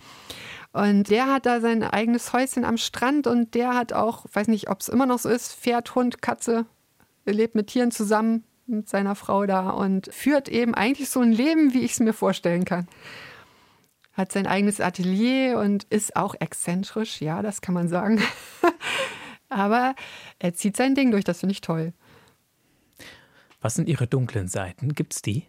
[0.72, 4.70] Und der hat da sein eigenes Häuschen am Strand und der hat auch, weiß nicht,
[4.70, 6.66] ob es immer noch so ist, Pferd, Hund, Katze,
[7.24, 11.32] er lebt mit Tieren zusammen mit seiner Frau da und führt eben eigentlich so ein
[11.32, 12.88] Leben, wie ich es mir vorstellen kann.
[14.12, 18.20] Hat sein eigenes Atelier und ist auch exzentrisch, ja, das kann man sagen.
[19.52, 19.94] Aber
[20.38, 21.92] er zieht sein Ding durch, das finde ich toll.
[23.60, 24.94] Was sind Ihre dunklen Seiten?
[24.94, 25.44] Gibt's die?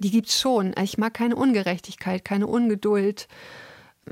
[0.00, 0.74] Die gibt's schon.
[0.82, 3.28] Ich mag keine Ungerechtigkeit, keine Ungeduld.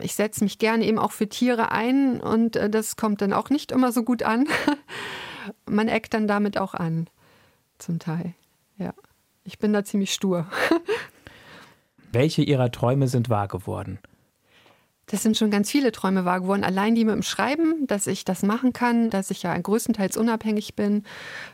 [0.00, 3.50] Ich setze mich gerne eben auch für Tiere ein und äh, das kommt dann auch
[3.50, 4.46] nicht immer so gut an.
[5.66, 7.08] Man eckt dann damit auch an,
[7.78, 8.34] zum Teil.
[8.78, 8.94] Ja,
[9.44, 10.46] ich bin da ziemlich stur.
[12.12, 13.98] Welche Ihrer Träume sind wahr geworden?
[15.06, 16.64] Das sind schon ganz viele Träume wahr geworden.
[16.64, 20.74] Allein die mit dem Schreiben, dass ich das machen kann, dass ich ja größtenteils unabhängig
[20.74, 21.04] bin,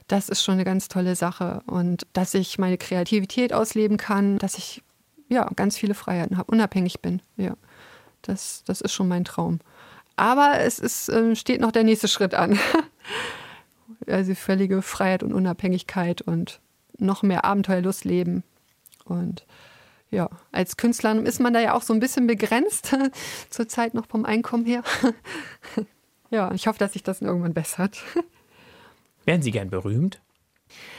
[0.06, 1.62] das ist schon eine ganz tolle Sache.
[1.66, 4.82] Und dass ich meine Kreativität ausleben kann, dass ich
[5.28, 7.22] ja ganz viele Freiheiten habe, unabhängig bin.
[7.36, 7.54] Ja,
[8.22, 9.58] das, das ist schon mein Traum.
[10.16, 12.58] Aber es ist, äh, steht noch der nächste Schritt an.
[14.06, 16.60] also völlige Freiheit und Unabhängigkeit und
[16.98, 18.44] noch mehr Abenteuerlust leben.
[19.04, 19.46] Und
[20.10, 22.96] ja, als Künstler ist man da ja auch so ein bisschen begrenzt,
[23.50, 24.82] zurzeit noch vom Einkommen her.
[26.30, 28.02] ja, ich hoffe, dass sich das irgendwann bessert.
[29.24, 30.20] Wären Sie gern berühmt?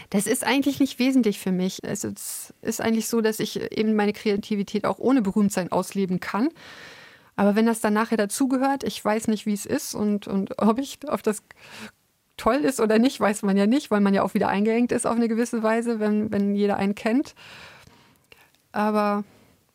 [0.10, 1.84] Das ist eigentlich nicht wesentlich für mich.
[1.86, 6.50] Also es ist eigentlich so, dass ich eben meine Kreativität auch ohne Berühmtsein ausleben kann.
[7.36, 10.80] Aber wenn das dann nachher dazugehört, ich weiß nicht, wie es ist und, und ob
[10.80, 11.44] ich auf das
[12.38, 15.08] toll ist oder nicht, weiß man ja nicht, weil man ja auch wieder eingeengt ist
[15.08, 17.34] auf eine gewisse Weise, wenn, wenn jeder einen kennt.
[18.72, 19.24] Aber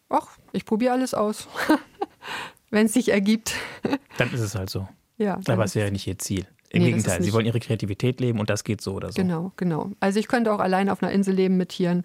[0.08, 1.48] ach, ich probiere alles aus.
[2.70, 3.54] wenn es sich ergibt.
[4.18, 4.88] Dann ist es halt so.
[5.18, 6.46] Ja, Aber es ist- wäre nicht Ihr Ziel.
[6.70, 9.22] Im Nee, Gegenteil, Sie wollen Ihre Kreativität leben und das geht so oder so.
[9.22, 9.92] Genau, genau.
[10.00, 12.04] Also ich könnte auch alleine auf einer Insel leben mit Tieren.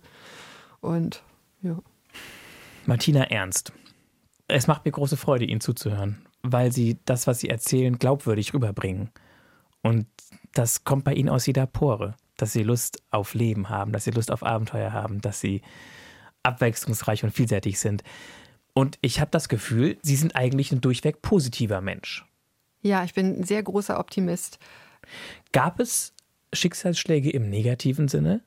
[0.81, 1.23] Und
[1.63, 1.77] ja.
[2.85, 3.73] Martina Ernst.
[4.47, 9.09] Es macht mir große Freude, Ihnen zuzuhören, weil Sie das, was Sie erzählen, glaubwürdig rüberbringen.
[9.81, 10.05] Und
[10.53, 14.11] das kommt bei Ihnen aus jeder Pore, dass Sie Lust auf Leben haben, dass Sie
[14.11, 15.61] Lust auf Abenteuer haben, dass Sie
[16.43, 18.03] abwechslungsreich und vielseitig sind.
[18.73, 22.25] Und ich habe das Gefühl, Sie sind eigentlich ein durchweg positiver Mensch.
[22.81, 24.57] Ja, ich bin ein sehr großer Optimist.
[25.51, 26.13] Gab es
[26.53, 28.41] Schicksalsschläge im negativen Sinne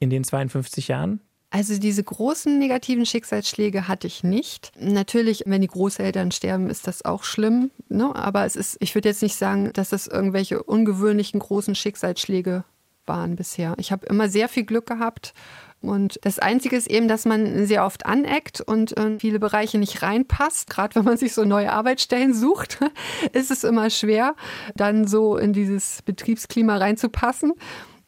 [0.00, 1.20] in den 52 Jahren,
[1.50, 4.70] Also diese großen negativen Schicksalsschläge hatte ich nicht.
[4.78, 7.70] Natürlich, wenn die Großeltern sterben, ist das auch schlimm.
[7.88, 8.14] Ne?
[8.14, 12.64] Aber es ist, ich würde jetzt nicht sagen, dass das irgendwelche ungewöhnlichen großen Schicksalsschläge
[13.06, 13.74] waren bisher.
[13.78, 15.32] Ich habe immer sehr viel Glück gehabt.
[15.80, 20.02] Und das Einzige ist eben, dass man sehr oft aneckt und in viele Bereiche nicht
[20.02, 20.68] reinpasst.
[20.70, 22.80] Gerade wenn man sich so neue Arbeitsstellen sucht,
[23.32, 24.34] ist es immer schwer,
[24.74, 27.52] dann so in dieses Betriebsklima reinzupassen.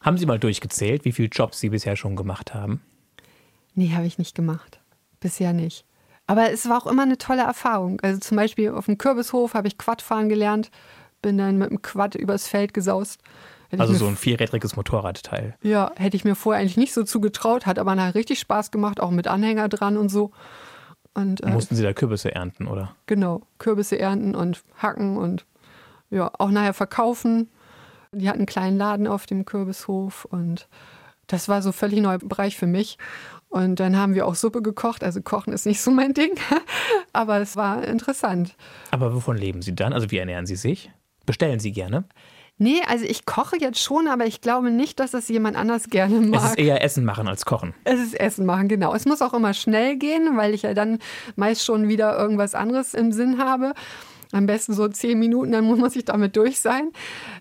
[0.01, 2.81] Haben Sie mal durchgezählt, wie viele Jobs Sie bisher schon gemacht haben?
[3.73, 4.79] Nee, habe ich nicht gemacht.
[5.19, 5.85] Bisher nicht.
[6.27, 7.99] Aber es war auch immer eine tolle Erfahrung.
[8.01, 10.71] Also zum Beispiel auf dem Kürbishof habe ich Quadfahren gelernt,
[11.21, 13.21] bin dann mit dem Quad übers Feld gesaust.
[13.71, 15.55] Hätte Also so ein vierrädriges Motorradteil.
[15.63, 18.99] Ja, hätte ich mir vorher eigentlich nicht so zugetraut, hat aber nachher richtig Spaß gemacht,
[18.99, 20.31] auch mit Anhänger dran und so.
[21.13, 22.95] Und äh, Mussten Sie da Kürbisse ernten, oder?
[23.05, 25.45] genau, Kürbisse ernten und hacken und
[26.09, 27.49] ja, auch nachher verkaufen.
[28.11, 30.67] Die hatten einen kleinen Laden auf dem Kürbishof und
[31.27, 32.97] das war so völlig neuer Bereich für mich.
[33.47, 35.03] Und dann haben wir auch Suppe gekocht.
[35.03, 36.31] Also Kochen ist nicht so mein Ding,
[37.13, 38.55] aber es war interessant.
[38.91, 39.93] Aber wovon leben Sie dann?
[39.93, 40.91] Also wie ernähren Sie sich?
[41.25, 42.03] Bestellen Sie gerne?
[42.61, 46.19] Nee, also ich koche jetzt schon, aber ich glaube nicht, dass das jemand anders gerne
[46.19, 46.43] mag.
[46.43, 47.73] Es ist eher Essen machen als kochen.
[47.85, 48.93] Es ist Essen machen, genau.
[48.93, 50.99] Es muss auch immer schnell gehen, weil ich ja dann
[51.35, 53.73] meist schon wieder irgendwas anderes im Sinn habe.
[54.31, 56.91] Am besten so zehn Minuten, dann muss ich damit durch sein.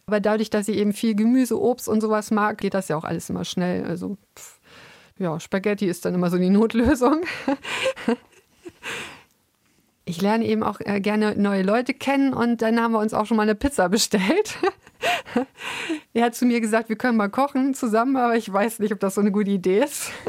[0.06, 3.04] Aber dadurch, dass ich eben viel Gemüse, Obst und sowas mag, geht das ja auch
[3.04, 3.84] alles immer schnell.
[3.84, 4.58] Also pff,
[5.18, 7.20] ja, Spaghetti ist dann immer so die Notlösung.
[10.10, 13.26] Ich lerne eben auch äh, gerne neue Leute kennen und dann haben wir uns auch
[13.26, 14.58] schon mal eine Pizza bestellt.
[16.12, 19.00] Er hat zu mir gesagt, wir können mal kochen zusammen, aber ich weiß nicht, ob
[19.00, 20.10] das so eine gute Idee ist.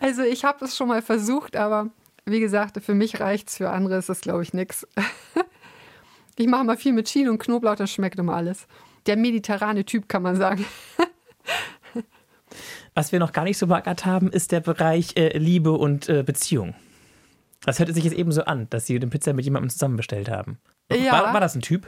[0.00, 1.90] Also ich habe es schon mal versucht, aber
[2.24, 4.88] wie gesagt, für mich reicht's, für andere ist das, glaube ich, nichts.
[6.36, 8.66] Ich mache mal viel mit Chili und Knoblauch, das schmeckt immer alles.
[9.04, 10.64] Der mediterrane Typ, kann man sagen.
[12.94, 16.22] Was wir noch gar nicht so beackert haben, ist der Bereich äh, Liebe und äh,
[16.22, 16.74] Beziehung.
[17.64, 20.30] Das hörte sich jetzt eben so an, dass Sie den Pizza mit jemandem zusammen bestellt
[20.30, 20.58] haben.
[20.90, 21.12] Ja.
[21.12, 21.86] War, war das ein Typ?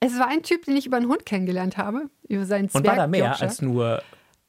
[0.00, 2.96] Es war ein Typ, den ich über einen Hund kennengelernt habe, über seinen Und war
[2.96, 4.02] da mehr als nur.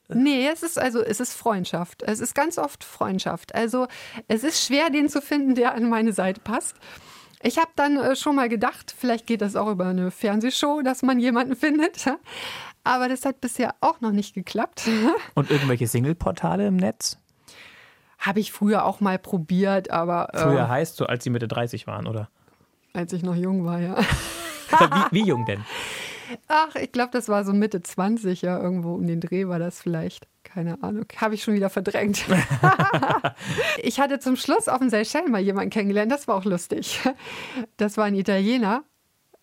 [0.07, 2.03] Nee, es ist also, es ist Freundschaft.
[2.03, 3.55] Es ist ganz oft Freundschaft.
[3.55, 3.87] Also,
[4.27, 6.75] es ist schwer, den zu finden, der an meine Seite passt.
[7.43, 11.01] Ich habe dann äh, schon mal gedacht, vielleicht geht das auch über eine Fernsehshow, dass
[11.01, 12.05] man jemanden findet.
[12.83, 14.89] Aber das hat bisher auch noch nicht geklappt.
[15.35, 17.17] Und irgendwelche Single-Portale im Netz?
[18.21, 21.87] Habe ich früher auch mal probiert, aber äh, Früher heißt so, als Sie Mitte 30
[21.87, 22.29] waren, oder?
[22.93, 23.97] als ich noch jung war, ja.
[25.11, 25.63] wie, wie jung denn?
[26.47, 29.81] Ach, ich glaube, das war so Mitte 20, ja, irgendwo um den Dreh war das
[29.81, 30.27] vielleicht.
[30.43, 32.25] Keine Ahnung, habe ich schon wieder verdrängt.
[33.77, 36.99] ich hatte zum Schluss auf dem Seychellen mal jemanden kennengelernt, das war auch lustig.
[37.77, 38.83] Das war ein Italiener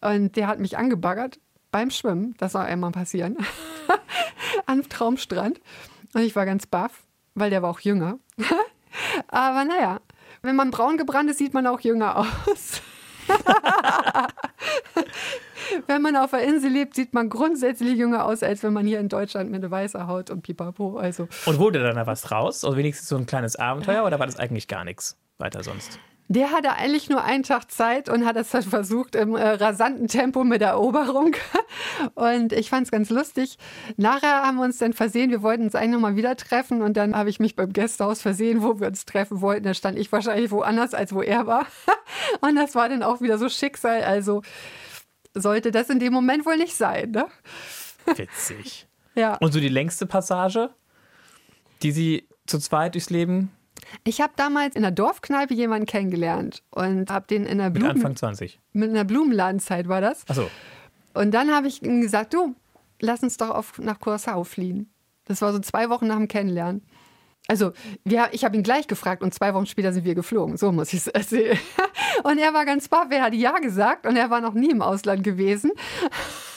[0.00, 1.38] und der hat mich angebaggert
[1.70, 3.36] beim Schwimmen, das soll einmal passieren,
[4.66, 5.60] am Traumstrand.
[6.14, 7.06] Und ich war ganz baff,
[7.40, 8.18] weil der war auch jünger.
[9.28, 10.00] Aber naja,
[10.42, 12.82] wenn man braun gebrannt ist, sieht man auch jünger aus.
[15.86, 19.00] Wenn man auf der Insel lebt, sieht man grundsätzlich jünger aus, als wenn man hier
[19.00, 20.96] in Deutschland mit weißen Haut und pipapo.
[20.96, 22.64] Also, Und wurde dann da was raus?
[22.64, 24.04] Oder wenigstens so ein kleines Abenteuer?
[24.04, 25.98] Oder war das eigentlich gar nichts weiter sonst?
[26.28, 30.08] Der hatte eigentlich nur einen Tag Zeit und hat es dann versucht im äh, rasanten
[30.08, 31.34] Tempo mit der Eroberung.
[32.14, 33.56] Und ich fand es ganz lustig.
[33.96, 37.16] Nachher haben wir uns dann versehen, wir wollten uns eigentlich nochmal wieder treffen und dann
[37.16, 39.64] habe ich mich beim Gästehaus versehen, wo wir uns treffen wollten.
[39.64, 41.66] Da stand ich wahrscheinlich woanders, als wo er war.
[42.40, 44.02] Und das war dann auch wieder so Schicksal.
[44.02, 44.42] Also
[45.34, 47.26] sollte das in dem Moment wohl nicht sein, ne?
[48.16, 48.86] Witzig.
[49.14, 49.36] Ja.
[49.36, 50.70] Und so die längste Passage,
[51.82, 53.50] die Sie zu zweit durchs Leben
[54.04, 57.90] Ich habe damals in der Dorfkneipe jemanden kennengelernt und habe den in der mit Blumen,
[57.96, 58.60] Anfang 20?
[58.72, 60.28] mit einer Blumenladenzeit war das.
[60.28, 60.50] Achso.
[61.14, 62.54] Und dann habe ich ihm gesagt, du,
[63.00, 64.90] lass uns doch auf, nach Curaçao fliehen.
[65.24, 66.82] Das war so zwei Wochen nach dem Kennenlernen.
[67.50, 67.72] Also,
[68.04, 70.58] wir, ich habe ihn gleich gefragt und zwei Wochen später sind wir geflogen.
[70.58, 71.58] So muss ich es erzählen.
[72.24, 74.82] Und er war ganz baff, er hat ja gesagt und er war noch nie im
[74.82, 75.70] Ausland gewesen.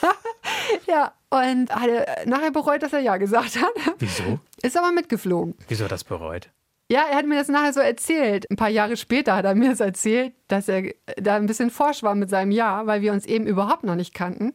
[0.88, 3.72] ja, und hatte nachher bereut, dass er ja gesagt hat.
[4.00, 4.40] Wieso?
[4.64, 5.54] Ist aber mitgeflogen.
[5.68, 6.50] Wieso hat das bereut?
[6.92, 8.52] Ja, er hat mir das nachher so erzählt.
[8.52, 12.04] Ein paar Jahre später hat er mir das erzählt, dass er da ein bisschen forsch
[12.04, 14.52] war mit seinem Ja, weil wir uns eben überhaupt noch nicht kannten.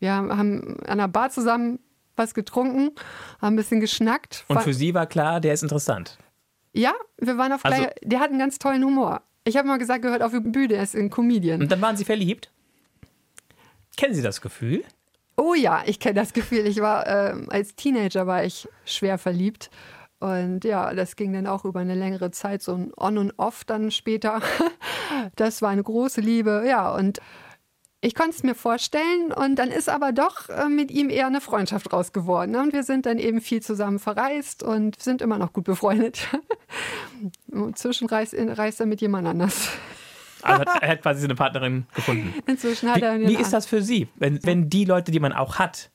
[0.00, 1.78] Wir haben an einer Bar zusammen
[2.16, 2.90] was getrunken,
[3.40, 4.44] haben ein bisschen geschnackt.
[4.48, 6.18] Und für Sie war klar, der ist interessant.
[6.72, 7.94] ja, wir waren auf Also- gleich.
[8.02, 9.22] Der hat einen ganz tollen Humor.
[9.44, 11.62] Ich habe mal gesagt, gehört auf die Bühne, er ist ein Comedian.
[11.62, 12.50] Und dann waren Sie verliebt?
[13.96, 14.82] Kennen Sie das Gefühl?
[15.36, 16.66] Oh ja, ich kenne das Gefühl.
[16.66, 19.70] Ich war ähm, als Teenager war ich schwer verliebt.
[20.20, 23.64] Und ja, das ging dann auch über eine längere Zeit, so ein On und Off
[23.64, 24.40] dann später.
[25.34, 26.64] Das war eine große Liebe.
[26.66, 27.20] Ja, und
[28.00, 31.40] Ich konnte es mir vorstellen und dann ist aber doch äh, mit ihm eher eine
[31.40, 32.52] Freundschaft raus geworden.
[32.52, 32.62] Ne?
[32.62, 36.28] Und wir sind dann eben viel zusammen verreist und sind immer noch gut befreundet.
[37.52, 39.70] Inzwischen reist, reist er mit jemand anders.
[40.42, 42.34] Also er hat quasi eine Partnerin gefunden.
[42.46, 45.32] Inzwischen hat wie, er wie ist das für Sie, wenn, wenn die Leute, die man
[45.32, 45.90] auch hat,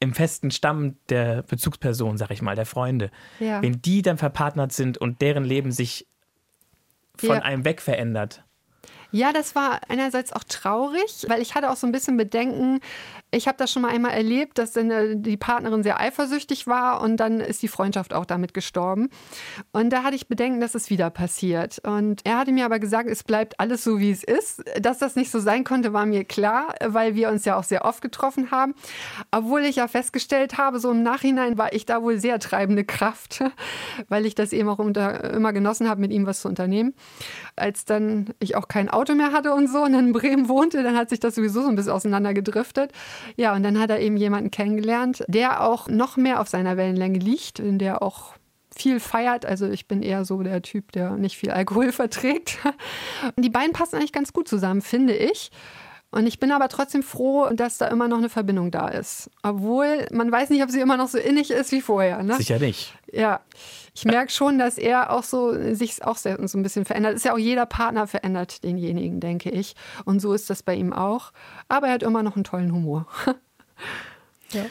[0.00, 3.62] im festen Stamm der Bezugsperson, sag ich mal, der Freunde, Ja.
[3.62, 6.06] wenn die dann verpartnert sind und deren Leben sich
[7.16, 7.42] von Ja.
[7.42, 8.42] einem weg verändert?
[9.12, 12.80] Ja, das war einerseits auch traurig, weil ich hatte auch so ein bisschen Bedenken.
[13.32, 17.16] Ich habe das schon mal einmal erlebt, dass äh, die Partnerin sehr eifersüchtig war und
[17.16, 19.08] dann ist die Freundschaft auch damit gestorben.
[19.72, 21.80] Und da hatte ich Bedenken, dass es wieder passiert.
[21.84, 24.62] Und er hatte mir aber gesagt, es bleibt alles so, wie es ist.
[24.80, 27.84] Dass das nicht so sein konnte, war mir klar, weil wir uns ja auch sehr
[27.84, 28.74] oft getroffen haben.
[29.32, 33.42] Obwohl ich ja festgestellt habe, so im Nachhinein war ich da wohl sehr treibende Kraft,
[34.08, 36.94] weil ich das eben auch unter, immer genossen habe, mit ihm was zu unternehmen.
[37.56, 40.84] Als dann ich auch kein Auto mehr hatte und so und dann in Bremen wohnte,
[40.84, 42.92] dann hat sich das sowieso so ein bisschen auseinandergedriftet.
[43.36, 47.18] Ja, und dann hat er eben jemanden kennengelernt, der auch noch mehr auf seiner Wellenlänge
[47.18, 48.34] liegt, in der auch
[48.76, 49.46] viel feiert.
[49.46, 52.58] Also ich bin eher so der Typ, der nicht viel Alkohol verträgt.
[53.36, 55.50] Die beiden passen eigentlich ganz gut zusammen, finde ich.
[56.16, 59.30] Und ich bin aber trotzdem froh, dass da immer noch eine Verbindung da ist.
[59.42, 62.22] Obwohl man weiß nicht, ob sie immer noch so innig ist wie vorher.
[62.22, 62.36] Ne?
[62.36, 62.94] Sicher nicht.
[63.12, 63.40] Ja,
[63.94, 67.16] ich merke schon, dass er auch so sich auch sehr, so ein bisschen verändert.
[67.16, 69.76] Ist ja auch jeder Partner verändert denjenigen, denke ich.
[70.06, 71.32] Und so ist das bei ihm auch.
[71.68, 73.06] Aber er hat immer noch einen tollen Humor.
[74.52, 74.64] ja.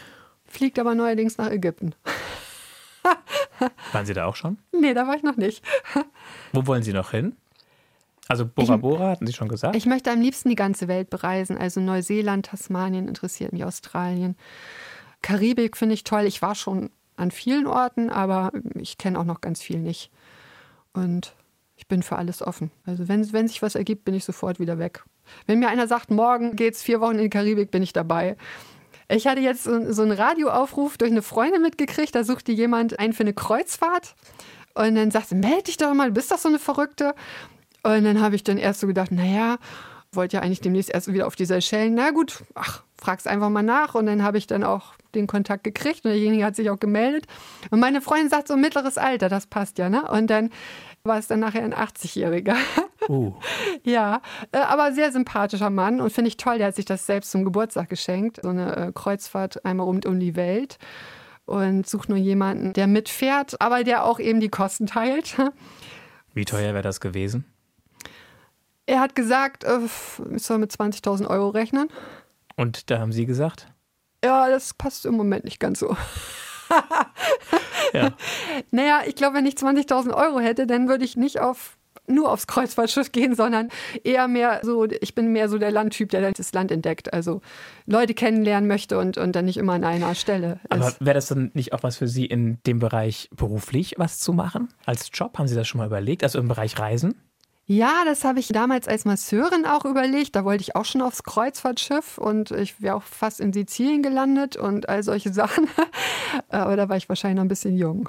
[0.48, 1.94] Fliegt aber neuerdings nach Ägypten.
[3.92, 4.58] Waren Sie da auch schon?
[4.72, 5.64] Nee, da war ich noch nicht.
[6.54, 7.36] Wo wollen Sie noch hin?
[8.28, 9.76] Also Bora Bora, hatten Sie schon gesagt?
[9.76, 11.58] Ich möchte am liebsten die ganze Welt bereisen.
[11.58, 14.36] Also Neuseeland, Tasmanien interessiert mich, Australien.
[15.22, 16.26] Karibik finde ich toll.
[16.26, 20.12] Ich war schon an vielen Orten, aber ich kenne auch noch ganz viel nicht.
[20.94, 21.36] Und
[21.76, 22.72] ich bin für alles offen.
[22.86, 25.04] Also wenn, wenn sich was ergibt, bin ich sofort wieder weg.
[25.46, 28.38] Wenn mir einer sagt, morgen geht's vier Wochen in die Karibik, bin ich dabei.
[29.08, 33.14] Ich hatte jetzt so, so einen Radioaufruf durch eine Freundin mitgekriegt, da suchte jemand einen
[33.14, 34.16] für eine Kreuzfahrt.
[34.74, 37.14] Und dann sagte, melde dich doch mal, du bist doch so eine Verrückte.
[37.86, 39.58] Und dann habe ich dann erst so gedacht, naja,
[40.12, 41.94] wollte ja eigentlich demnächst erst wieder auf die Seychellen.
[41.94, 43.94] Na gut, ach, frag's einfach mal nach.
[43.94, 47.28] Und dann habe ich dann auch den Kontakt gekriegt und derjenige hat sich auch gemeldet.
[47.70, 50.10] Und meine Freundin sagt so mittleres Alter, das passt ja, ne?
[50.10, 50.50] Und dann
[51.04, 52.56] war es dann nachher ein 80-Jähriger.
[53.08, 53.34] Uh,
[53.84, 54.22] Ja,
[54.52, 57.46] äh, aber sehr sympathischer Mann und finde ich toll, der hat sich das selbst zum
[57.46, 58.40] Geburtstag geschenkt.
[58.42, 60.80] So eine äh, Kreuzfahrt einmal rund um die Welt
[61.46, 65.38] und sucht nur jemanden, der mitfährt, aber der auch eben die Kosten teilt.
[66.34, 67.46] wie teuer wäre das gewesen?
[68.86, 69.80] Er hat gesagt, äh,
[70.36, 71.90] ich soll mit 20.000 Euro rechnen.
[72.56, 73.68] Und da haben Sie gesagt?
[74.24, 75.96] Ja, das passt im Moment nicht ganz so.
[77.94, 78.12] Ja.
[78.72, 81.78] Naja, ich glaube, wenn ich 20.000 Euro hätte, dann würde ich nicht auf
[82.08, 83.70] nur aufs Kreuzfahrtschiff gehen, sondern
[84.04, 87.14] eher mehr so, ich bin mehr so der Landtyp, der das Land entdeckt.
[87.14, 87.42] Also
[87.86, 91.00] Leute kennenlernen möchte und, und dann nicht immer an einer Stelle Aber ist.
[91.04, 94.70] wäre das dann nicht auch was für Sie in dem Bereich beruflich was zu machen?
[94.86, 95.38] Als Job?
[95.38, 96.24] Haben Sie das schon mal überlegt?
[96.24, 97.16] Also im Bereich Reisen?
[97.68, 100.36] Ja, das habe ich damals als Masseurin auch überlegt.
[100.36, 104.56] Da wollte ich auch schon aufs Kreuzfahrtschiff und ich wäre auch fast in Sizilien gelandet
[104.56, 105.68] und all solche Sachen.
[106.50, 108.08] Aber da war ich wahrscheinlich noch ein bisschen jung.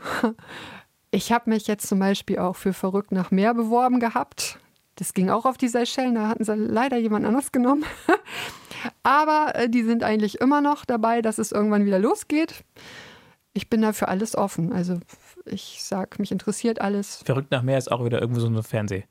[1.10, 4.58] Ich habe mich jetzt zum Beispiel auch für Verrückt nach Meer beworben gehabt.
[4.96, 7.84] Das ging auch auf die Seychellen, da hatten sie leider jemand anders genommen.
[9.02, 12.64] Aber äh, die sind eigentlich immer noch dabei, dass es irgendwann wieder losgeht.
[13.54, 14.72] Ich bin da für alles offen.
[14.72, 14.98] Also
[15.46, 17.22] ich sag, mich interessiert alles.
[17.24, 19.06] Verrückt nach Meer ist auch wieder irgendwo so eine Fernsehshow.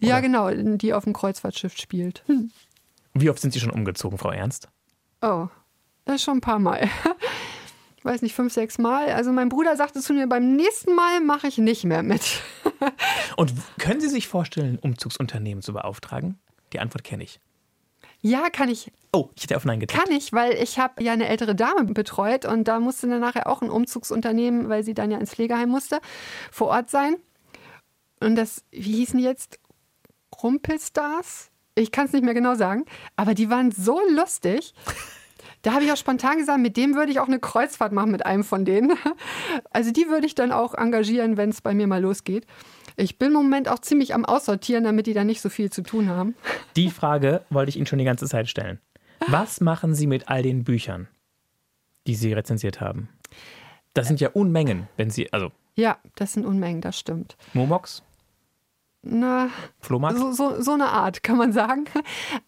[0.00, 0.22] Ja, oder?
[0.22, 2.24] genau, die auf dem Kreuzfahrtschiff spielt.
[3.14, 4.68] Wie oft sind Sie schon umgezogen, Frau Ernst?
[5.22, 5.48] Oh,
[6.04, 6.88] das schon ein paar Mal.
[7.98, 9.10] Ich weiß nicht, fünf, sechs Mal.
[9.10, 12.40] Also mein Bruder sagte zu mir, beim nächsten Mal mache ich nicht mehr mit.
[13.36, 16.38] Und können Sie sich vorstellen, ein Umzugsunternehmen zu beauftragen?
[16.72, 17.40] Die Antwort kenne ich.
[18.22, 20.02] Ja, kann ich, Oh, ich hätte auf Nein getippt.
[20.02, 23.46] kann ich, weil ich habe ja eine ältere Dame betreut und da musste dann nachher
[23.46, 26.00] auch ein Umzugsunternehmen, weil sie dann ja ins Pflegeheim musste,
[26.50, 27.16] vor Ort sein.
[28.20, 29.58] Und das, wie hießen die jetzt?
[30.42, 31.50] Rumpelstars?
[31.74, 32.84] Ich kann es nicht mehr genau sagen,
[33.16, 34.74] aber die waren so lustig.
[35.62, 38.24] Da habe ich auch spontan gesagt, mit dem würde ich auch eine Kreuzfahrt machen, mit
[38.26, 38.92] einem von denen.
[39.72, 42.46] Also die würde ich dann auch engagieren, wenn es bei mir mal losgeht.
[42.96, 45.82] Ich bin im Moment auch ziemlich am Aussortieren, damit die dann nicht so viel zu
[45.82, 46.34] tun haben.
[46.76, 48.80] Die Frage wollte ich Ihnen schon die ganze Zeit stellen.
[49.28, 51.08] Was machen Sie mit all den Büchern,
[52.06, 53.08] die Sie rezensiert haben?
[53.94, 57.36] Das sind ja Unmengen, wenn Sie, also Ja, das sind Unmengen, das stimmt.
[57.54, 58.02] Momox,
[59.02, 59.48] Na,
[59.80, 61.84] Flohmarkt, so, so, so eine Art, kann man sagen.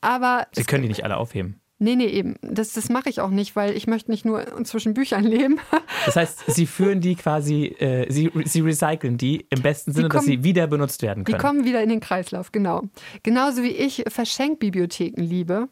[0.01, 1.61] Aber Sie können die nicht alle aufheben.
[1.79, 2.37] nee, nee, eben.
[2.43, 5.59] Das, das mache ich auch nicht, weil ich möchte nicht nur zwischen Büchern leben.
[6.05, 10.17] Das heißt, Sie führen die quasi, äh, Sie, Sie recyceln die im besten Sinne, dass
[10.25, 11.41] kommen- sie wieder benutzt werden Die können.
[11.43, 12.83] kommen wieder in den Kreislauf, genau.
[13.23, 15.69] Genauso wie ich Verschenkbibliotheken liebe.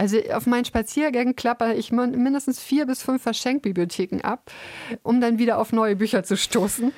[0.00, 4.50] Also auf meinen Spaziergängen klapper ich mindestens vier bis fünf Verschenkbibliotheken ab,
[5.02, 6.92] um dann wieder auf neue Bücher zu stoßen.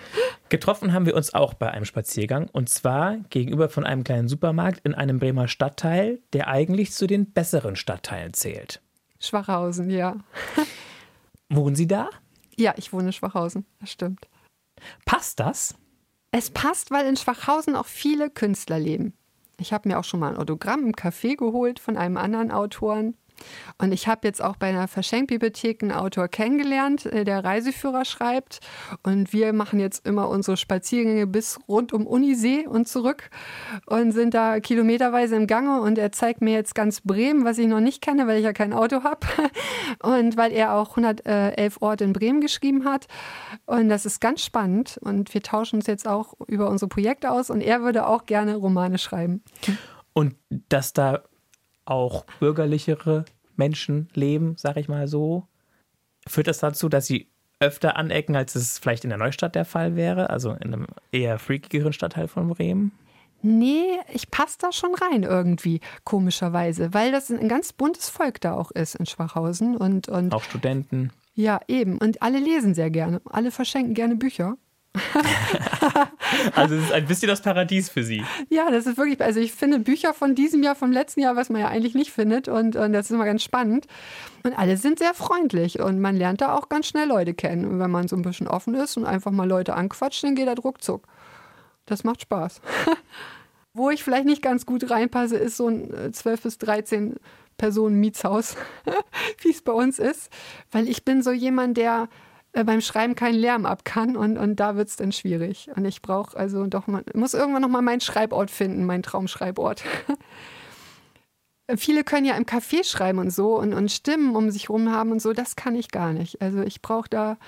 [0.51, 4.85] Getroffen haben wir uns auch bei einem Spaziergang und zwar gegenüber von einem kleinen Supermarkt
[4.85, 8.83] in einem Bremer Stadtteil, der eigentlich zu den besseren Stadtteilen zählt.
[9.19, 10.17] Schwachhausen, ja.
[11.49, 12.11] Wohnen Sie da?
[12.57, 14.29] Ja, ich wohne in Schwachhausen, das stimmt.
[15.07, 15.75] Passt das?
[16.33, 19.15] Es passt, weil in Schwachhausen auch viele Künstler leben.
[19.61, 23.15] Ich habe mir auch schon mal ein Autogramm im Café geholt von einem anderen Autoren.
[23.79, 28.61] Und ich habe jetzt auch bei einer Verschenkbibliothek einen Autor kennengelernt, äh, der Reiseführer schreibt.
[29.03, 33.31] Und wir machen jetzt immer unsere Spaziergänge bis rund um Unisee und zurück
[33.87, 35.81] und sind da kilometerweise im Gange.
[35.81, 38.53] Und er zeigt mir jetzt ganz Bremen, was ich noch nicht kenne, weil ich ja
[38.53, 39.27] kein Auto habe.
[40.03, 43.07] Und weil er auch 111 Orte in Bremen geschrieben hat.
[43.67, 44.99] Und das ist ganz spannend.
[45.03, 47.51] Und wir tauschen uns jetzt auch über unsere Projekte aus.
[47.51, 49.43] Und er würde auch gerne Romane schreiben.
[50.13, 51.23] Und dass da
[51.91, 53.25] auch bürgerlichere
[53.57, 55.47] Menschen leben, sag ich mal so.
[56.27, 57.29] Führt das dazu, dass sie
[57.61, 61.39] öfter anecken, als es vielleicht in der Neustadt der Fall wäre, also in einem eher
[61.39, 62.93] freakigeren Stadtteil von Bremen?
[63.43, 68.55] Nee, ich passe da schon rein irgendwie, komischerweise, weil das ein ganz buntes Volk da
[68.55, 69.77] auch ist in Schwachhausen.
[69.77, 71.11] Und, und auch Studenten.
[71.35, 71.99] Ja, eben.
[71.99, 73.21] Und alle lesen sehr gerne.
[73.25, 74.57] Alle verschenken gerne Bücher.
[76.55, 78.25] also es ist ein bisschen das Paradies für Sie.
[78.49, 81.49] Ja, das ist wirklich, also ich finde Bücher von diesem Jahr, vom letzten Jahr, was
[81.49, 83.87] man ja eigentlich nicht findet und, und das ist immer ganz spannend.
[84.43, 87.65] Und alle sind sehr freundlich und man lernt da auch ganz schnell Leute kennen.
[87.67, 90.49] Und wenn man so ein bisschen offen ist und einfach mal Leute anquatscht, dann geht
[90.49, 91.07] er ruckzuck.
[91.87, 92.61] Das macht Spaß.
[93.73, 97.17] Wo ich vielleicht nicht ganz gut reinpasse, ist so ein 12 äh, bis 13
[97.57, 98.57] Personen Mietshaus,
[99.43, 100.31] wie es bei uns ist.
[100.73, 102.09] Weil ich bin so jemand, der
[102.53, 105.71] beim Schreiben keinen Lärm ab kann und, und da wird es dann schwierig.
[105.77, 109.83] Und ich brauche also doch mal, muss irgendwann noch mal meinen Schreibort finden, meinen Traumschreibort.
[111.77, 115.13] Viele können ja im Café schreiben und so und, und Stimmen um sich rum haben
[115.13, 116.43] und so, das kann ich gar nicht.
[116.43, 117.39] Also ich brauche da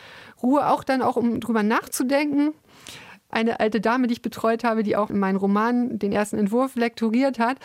[0.41, 2.55] Ruhe, auch dann auch, um drüber nachzudenken.
[3.29, 6.77] Eine alte Dame, die ich betreut habe, die auch in meinen Roman den ersten Entwurf
[6.77, 7.57] lektoriert hat,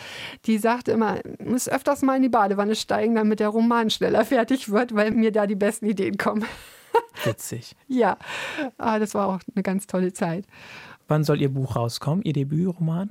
[0.46, 4.70] die sagte immer, muss öfters mal in die Badewanne steigen, damit der Roman schneller fertig
[4.70, 6.44] wird, weil mir da die besten Ideen kommen.
[7.24, 7.74] Witzig.
[7.88, 8.16] ja,
[8.78, 10.44] ah, das war auch eine ganz tolle Zeit.
[11.08, 13.10] Wann soll Ihr Buch rauskommen, Ihr Debütroman?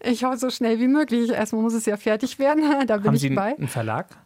[0.00, 1.30] Ich hoffe so schnell wie möglich.
[1.30, 2.64] Erstmal muss es ja fertig werden.
[2.86, 3.56] Da bin Haben ich Sie bei.
[3.56, 4.16] einen Verlag?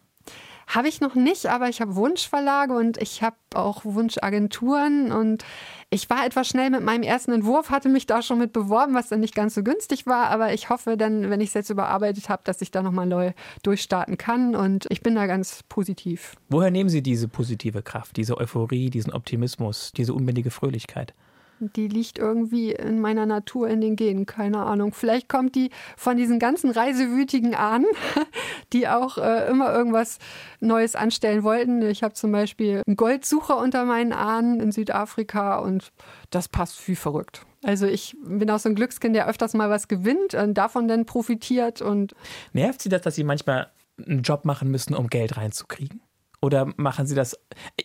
[0.77, 5.43] Habe ich noch nicht, aber ich habe Wunschverlage und ich habe auch Wunschagenturen und
[5.89, 9.09] ich war etwas schnell mit meinem ersten Entwurf, hatte mich da schon mit beworben, was
[9.09, 12.29] dann nicht ganz so günstig war, aber ich hoffe dann, wenn ich es jetzt überarbeitet
[12.29, 16.35] habe, dass ich da nochmal neu durchstarten kann und ich bin da ganz positiv.
[16.51, 21.15] Woher nehmen Sie diese positive Kraft, diese Euphorie, diesen Optimismus, diese unbändige Fröhlichkeit?
[21.59, 24.93] Die liegt irgendwie in meiner Natur, in den Genen, keine Ahnung.
[24.93, 27.87] Vielleicht kommt die von diesen ganzen reisewütigen Ahnen,
[28.73, 30.19] die auch äh, immer irgendwas
[30.61, 31.83] Neues anstellen wollten.
[31.83, 35.93] Ich habe zum Beispiel einen Goldsucher unter meinen Ahnen in Südafrika und
[36.31, 37.47] das passt wie verrückt.
[37.63, 41.07] Also ich bin auch so ein Glückskind, der öfters mal was gewinnt und davon dann
[41.07, 41.83] profitiert.
[41.83, 42.15] Und
[42.53, 43.71] Nervt Sie das, dass Sie manchmal
[44.05, 46.01] einen Job machen müssen, um Geld reinzukriegen?
[46.43, 47.39] Oder machen Sie das?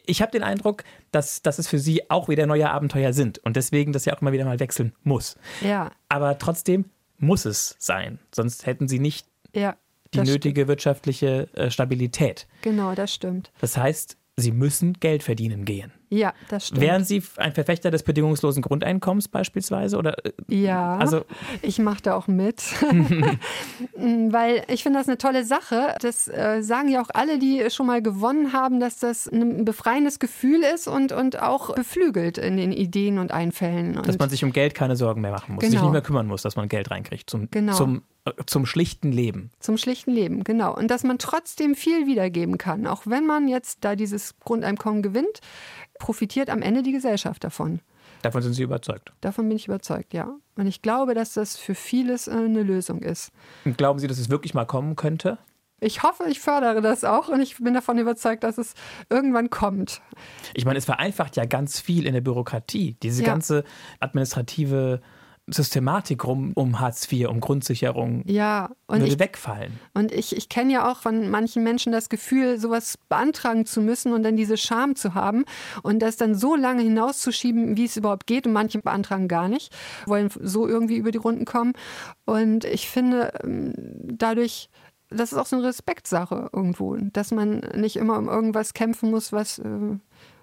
[0.06, 3.56] Ich habe den Eindruck, dass, dass es für Sie auch wieder neue Abenteuer sind und
[3.56, 5.38] deswegen das ja auch immer wieder mal wechseln muss.
[5.62, 5.92] Ja.
[6.10, 6.86] Aber trotzdem
[7.18, 9.76] muss es sein, sonst hätten Sie nicht ja,
[10.14, 10.68] die nötige stimmt.
[10.68, 12.48] wirtschaftliche äh, Stabilität.
[12.62, 13.52] Genau, das stimmt.
[13.60, 15.92] Das heißt, Sie müssen Geld verdienen gehen.
[16.14, 16.82] Ja, das stimmt.
[16.82, 19.98] Wären Sie ein Verfechter des bedingungslosen Grundeinkommens beispielsweise?
[19.98, 21.24] Oder, äh, ja, also,
[21.62, 22.62] ich mache da auch mit,
[23.96, 25.96] weil ich finde das eine tolle Sache.
[26.02, 30.20] Das äh, sagen ja auch alle, die schon mal gewonnen haben, dass das ein befreiendes
[30.20, 33.96] Gefühl ist und, und auch beflügelt in den Ideen und Einfällen.
[33.96, 35.72] Und dass man sich um Geld keine Sorgen mehr machen muss, genau.
[35.72, 37.74] sich nicht mehr kümmern muss, dass man Geld reinkriegt zum, genau.
[37.74, 39.50] zum äh, zum schlichten Leben.
[39.60, 40.76] Zum schlichten Leben, genau.
[40.76, 45.40] Und dass man trotzdem viel wiedergeben kann, auch wenn man jetzt da dieses Grundeinkommen gewinnt,
[46.02, 47.80] profitiert am Ende die Gesellschaft davon.
[48.24, 49.14] Davon sind Sie überzeugt?
[49.22, 50.36] Davon bin ich überzeugt, ja.
[50.56, 53.32] Und ich glaube, dass das für vieles äh, eine Lösung ist.
[53.66, 55.38] Und glauben Sie, dass es wirklich mal kommen könnte?
[55.80, 58.74] Ich hoffe, ich fördere das auch und ich bin davon überzeugt, dass es
[59.10, 60.02] irgendwann kommt.
[60.56, 62.98] Ich meine, es vereinfacht ja ganz viel in der Bürokratie.
[63.02, 63.30] Diese ja.
[63.30, 63.64] ganze
[64.00, 65.02] administrative
[65.52, 69.80] Systematik rum um Hartz IV, um Grundsicherung ja, würde ich, wegfallen.
[69.94, 74.14] Und ich, ich kenne ja auch von manchen Menschen das Gefühl, sowas beantragen zu müssen
[74.14, 75.46] und dann diese Scham zu haben
[75.84, 78.48] und das dann so lange hinauszuschieben, wie es überhaupt geht.
[78.48, 79.74] Und manche beantragen gar nicht,
[80.06, 81.74] wollen so irgendwie über die Runden kommen.
[82.26, 83.74] Und ich finde, ähm,
[84.04, 84.70] dadurch
[85.14, 89.34] das ist auch so eine Respektsache irgendwo, dass man nicht immer um irgendwas kämpfen muss,
[89.34, 89.98] was äh,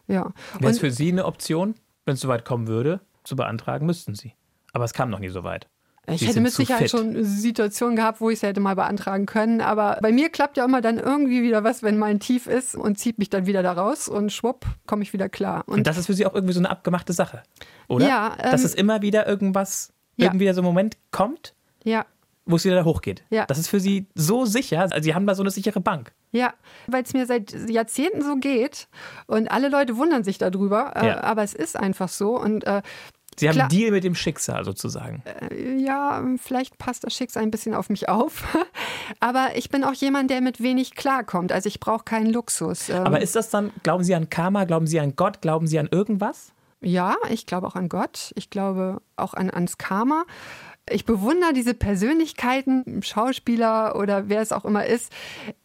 [0.09, 0.33] ja.
[0.59, 4.35] Wäre es für Sie eine Option, wenn es soweit kommen würde, zu beantragen, müssten Sie.
[4.79, 5.67] Aber es kam noch nie so weit.
[6.11, 9.61] Ich hätte mit Sicherheit schon Situationen gehabt, wo ich es hätte mal beantragen können.
[9.61, 12.75] Aber bei mir klappt ja immer dann irgendwie wieder was, wenn mal ein Tief ist
[12.75, 15.65] und zieht mich dann wieder da raus und schwupp, komme ich wieder klar.
[15.67, 17.43] Und das ist für Sie auch irgendwie so eine abgemachte Sache,
[17.89, 18.09] oder?
[18.09, 20.27] Ja, Dass ähm, es immer wieder irgendwas, ja.
[20.27, 21.55] irgendwie so ein Moment kommt,
[21.85, 22.07] ja,
[22.47, 23.25] wo es wieder da hochgeht.
[23.29, 23.45] Ja.
[23.45, 24.81] Das ist für Sie so sicher.
[24.91, 26.13] Also Sie haben da so eine sichere Bank.
[26.33, 26.55] ja,
[26.87, 28.89] weil es mir seit Jahrzehnten so geht
[29.27, 31.23] und alle Leute wundern sich darüber, äh, Ja.
[31.23, 32.81] aber es ist einfach so und äh,
[33.39, 33.71] Sie haben Klar.
[33.71, 35.23] einen Deal mit dem Schicksal sozusagen.
[35.79, 38.45] ja, vielleicht passt das Schicksal ein bisschen auf mich auf,
[39.21, 42.89] aber ich bin auch jemand, der mit wenig klarkommt, also ich brauche keinen Luxus.
[42.89, 45.79] Ähm, Aber ist das dann, glauben Sie an Karma, glauben Sie an Gott, glauben Sie
[45.79, 46.53] an irgendwas?
[46.81, 48.33] Ja, ich glaube auch an Gott.
[48.37, 50.25] Ich glaube auch an, ans Karma.
[50.91, 55.13] Ich bewundere diese Persönlichkeiten, Schauspieler oder wer es auch immer ist,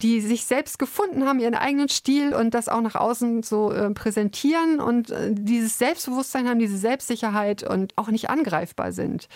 [0.01, 3.89] die sich selbst gefunden haben, ihren eigenen Stil und das auch nach außen so äh,
[3.91, 9.28] präsentieren und äh, dieses Selbstbewusstsein haben, diese Selbstsicherheit und auch nicht angreifbar sind.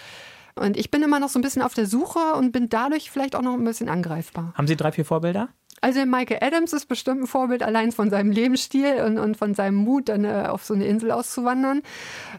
[0.55, 3.35] Und ich bin immer noch so ein bisschen auf der Suche und bin dadurch vielleicht
[3.35, 4.53] auch noch ein bisschen angreifbar.
[4.55, 5.49] Haben Sie drei, vier Vorbilder?
[5.79, 9.75] Also Michael Adams ist bestimmt ein Vorbild, allein von seinem Lebensstil und, und von seinem
[9.75, 11.83] Mut, dann äh, auf so eine Insel auszuwandern.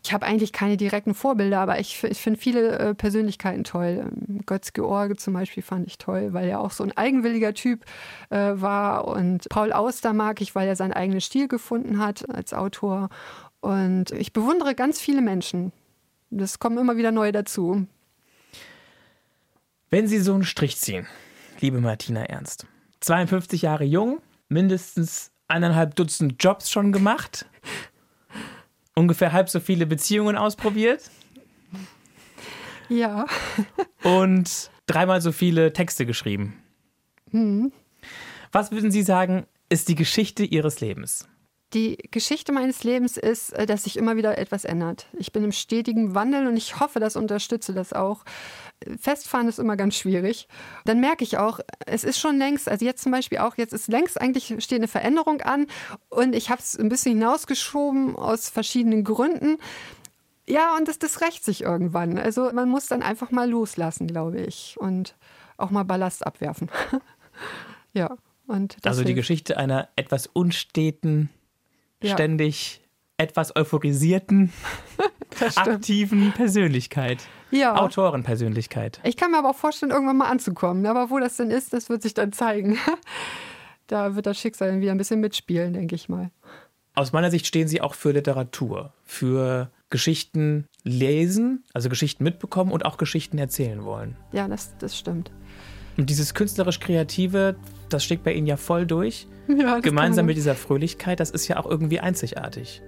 [0.03, 4.11] Ich habe eigentlich keine direkten Vorbilder, aber ich, ich finde viele äh, Persönlichkeiten toll.
[4.11, 7.85] Ähm, Götz George zum Beispiel fand ich toll, weil er auch so ein eigenwilliger Typ
[8.31, 9.07] äh, war.
[9.07, 13.09] Und Paul Auster mag ich, weil er seinen eigenen Stil gefunden hat als Autor.
[13.61, 15.73] Und ich bewundere ganz viele Menschen.
[16.31, 17.87] Das kommen immer wieder neue dazu.
[19.91, 21.07] Wenn Sie so einen Strich ziehen,
[21.61, 22.67] liebe Martina Ernst,
[23.01, 27.47] 52 Jahre jung, mindestens eineinhalb Dutzend Jobs schon gemacht,
[28.95, 31.11] ungefähr halb so viele Beziehungen ausprobiert
[32.89, 33.27] Ja.
[34.03, 36.55] und dreimal so viele Texte geschrieben.
[38.53, 41.29] Was würden Sie sagen, ist die Geschichte Ihres Lebens?
[41.75, 45.07] Die Geschichte meines Lebens ist, äh, dass sich immer wieder etwas ändert.
[45.13, 48.25] Ich bin im stetigen Wandel und ich hoffe, das unterstütze das auch.
[48.99, 50.49] Festfahren ist immer ganz schwierig.
[50.85, 53.89] Dann merke ich auch, es ist schon längst, also jetzt zum Beispiel auch, jetzt ist
[53.89, 55.67] längst eigentlich steht eine Veränderung an
[56.09, 59.59] und ich habe es ein bisschen hinausgeschoben aus verschiedenen Gründen.
[60.49, 62.19] Ja, und das, das rächt sich irgendwann.
[62.19, 64.77] Also man muss dann einfach mal loslassen, glaube ich.
[64.79, 65.15] Und
[65.59, 66.71] auch mal Ballast abwerfen.
[67.93, 68.17] ja.
[68.47, 69.13] Und das Also die.
[69.13, 71.29] Geschichte einer etwas unsteten,
[72.03, 72.15] Ja.
[72.15, 72.81] ständig
[73.17, 74.53] etwas euphorisierten,
[75.57, 77.27] aktiven Persönlichkeit.
[77.51, 77.77] Ja.
[77.77, 79.01] Autorenpersönlichkeit.
[79.05, 80.87] Ich kann mir aber auch vorstellen, irgendwann mal anzukommen.
[80.87, 82.79] Aber wo das denn ist, das wird sich dann zeigen.
[83.91, 86.31] Da wird das Schicksal wieder ein bisschen mitspielen, denke ich mal.
[86.95, 92.85] Aus meiner Sicht stehen Sie auch für Literatur, für Geschichten lesen, also Geschichten mitbekommen und
[92.85, 94.15] auch Geschichten erzählen wollen.
[94.33, 95.31] Ja, das, das stimmt.
[95.99, 97.57] Und dieses künstlerisch-kreative,
[97.91, 99.27] das steckt bei Ihnen ja voll durch.
[99.49, 102.83] Ja, Gemeinsam mit dieser Fröhlichkeit, das ist ja auch irgendwie einzigartig,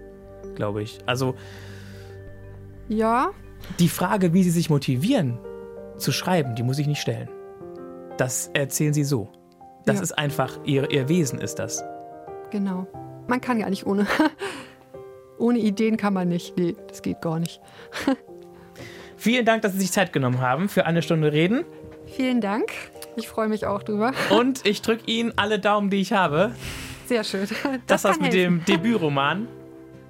[0.57, 0.99] glaube ich.
[1.07, 1.35] Also
[2.89, 3.31] Ja,
[3.79, 5.39] die Frage, wie Sie sich motivieren
[5.97, 7.29] zu schreiben, die muss ich nicht stellen.
[8.19, 9.29] Das erzählen Sie so.
[9.87, 10.03] Das Ja.
[10.03, 11.83] ist einfach, ihr, ihr Wesen ist das.
[12.51, 12.87] genau.
[13.27, 14.07] Man kann gar nicht ohne.
[15.39, 16.59] ohne Ideen kann man nicht.
[16.59, 17.61] Nee, das geht gar nicht.
[19.17, 21.65] Vielen Dank, dass Sie sich Zeit genommen haben für eine Stunde Reden.
[22.07, 22.71] Vielen Dank.
[23.17, 24.13] Ich freue mich auch drüber.
[24.31, 26.53] Und ich drücke Ihnen alle Daumen, die ich habe,
[27.07, 27.47] Sehr schön.
[27.87, 28.65] dass das mit helfen.
[28.65, 29.49] dem Debütroman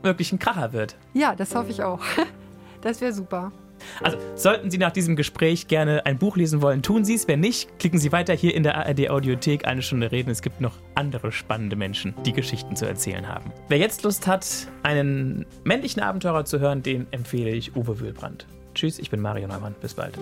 [0.02, 0.96] wirklich ein Kracher wird.
[1.14, 2.00] Ja, das hoffe ich auch.
[2.82, 3.52] Das wäre super.
[4.02, 7.26] Also, sollten Sie nach diesem Gespräch gerne ein Buch lesen wollen, tun Sie es.
[7.28, 10.30] Wenn nicht, klicken Sie weiter hier in der ARD-Audiothek eine Stunde reden.
[10.30, 13.52] Es gibt noch andere spannende Menschen, die Geschichten zu erzählen haben.
[13.68, 14.46] Wer jetzt Lust hat,
[14.82, 18.46] einen männlichen Abenteurer zu hören, den empfehle ich Uwe Wühlbrand.
[18.74, 19.74] Tschüss, ich bin Mario Neumann.
[19.80, 20.18] Bis bald.